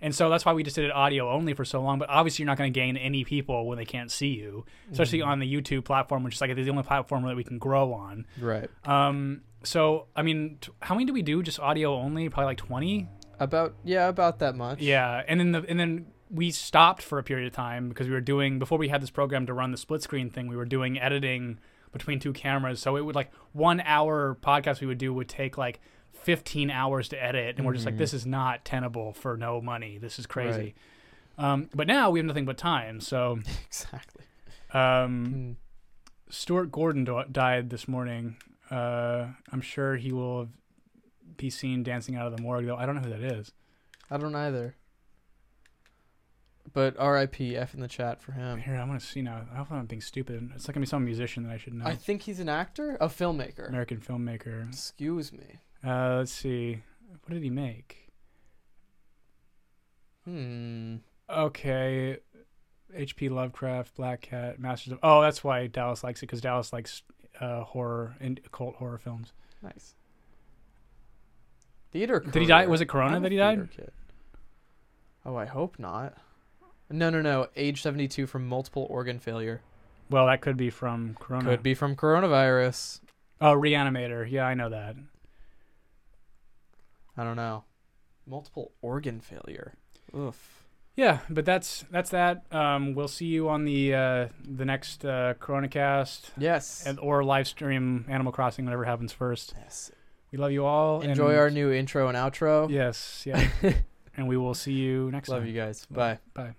[0.00, 1.98] And so that's why we just did it audio only for so long.
[1.98, 5.22] But obviously, you're not going to gain any people when they can't see you, especially
[5.22, 8.26] on the YouTube platform, which is like the only platform that we can grow on.
[8.40, 8.70] Right.
[8.84, 11.42] Um, so I mean, t- how many do we do?
[11.42, 12.28] Just audio only?
[12.28, 13.08] Probably like twenty.
[13.38, 14.80] About yeah, about that much.
[14.80, 18.14] Yeah, and then the and then we stopped for a period of time because we
[18.14, 20.46] were doing before we had this program to run the split screen thing.
[20.46, 21.58] We were doing editing
[21.92, 25.58] between two cameras, so it would like one hour podcast we would do would take
[25.58, 25.80] like
[26.12, 27.98] 15 hours to edit, and we're just like, Mhm.
[27.98, 29.98] this is not tenable for no money.
[29.98, 30.74] This is crazy.
[31.38, 31.44] Right.
[31.52, 33.00] Um, but now we have nothing but time.
[33.00, 34.24] So exactly.
[34.72, 35.56] um, Mm.
[36.28, 38.36] Stuart Gordon do- died this morning.
[38.70, 40.48] Uh, I'm sure he will
[41.36, 42.76] be seen dancing out of the morgue, though.
[42.76, 43.50] I don't know who that is.
[44.10, 44.76] I don't either.
[46.72, 47.56] But R.I.P.
[47.56, 48.60] F in the chat for him.
[48.60, 49.42] Here, I want to see now.
[49.52, 50.50] I hope I'm being stupid.
[50.54, 51.84] It's not gonna be some musician that I should know.
[51.84, 53.68] I think he's an actor, a filmmaker.
[53.68, 54.68] American filmmaker.
[54.68, 55.58] Excuse me.
[55.84, 56.82] Uh, let's see.
[57.24, 58.08] What did he make?
[60.24, 60.96] Hmm.
[61.28, 62.18] Okay.
[62.94, 63.28] H.P.
[63.28, 64.98] Lovecraft, Black Cat, Masters of.
[65.02, 67.02] Oh, that's why Dallas likes it because Dallas likes
[67.40, 69.32] uh, horror and occult horror films.
[69.62, 69.94] Nice.
[71.92, 72.20] Theater.
[72.20, 73.58] Did he die- was it Corona that he died?
[73.58, 73.92] theater kid.
[75.24, 76.14] Oh, I hope not.
[76.90, 77.48] No, no, no.
[77.56, 79.60] Age 72 from multiple organ failure.
[80.10, 81.44] Well, that could be from Corona.
[81.50, 83.00] Could be from coronavirus.
[83.40, 84.28] Oh, Reanimator.
[84.30, 84.96] Yeah, I know that.
[87.16, 87.64] I don't know.
[88.26, 89.74] Multiple organ failure.
[90.16, 90.64] Oof.
[90.96, 92.44] Yeah, but that's that's that.
[92.52, 96.84] Um, we'll see you on the uh, the next uh, Corona cast Yes.
[96.86, 99.54] and, or live stream Animal Crossing, whatever happens first.
[99.58, 99.92] yes.
[100.32, 101.00] We love you all.
[101.00, 102.70] Enjoy and- our new intro and outro.
[102.70, 103.48] Yes, yeah.
[104.16, 105.46] and we will see you next Love time.
[105.46, 105.86] Love you guys.
[105.86, 106.18] Bye.
[106.34, 106.54] Bye.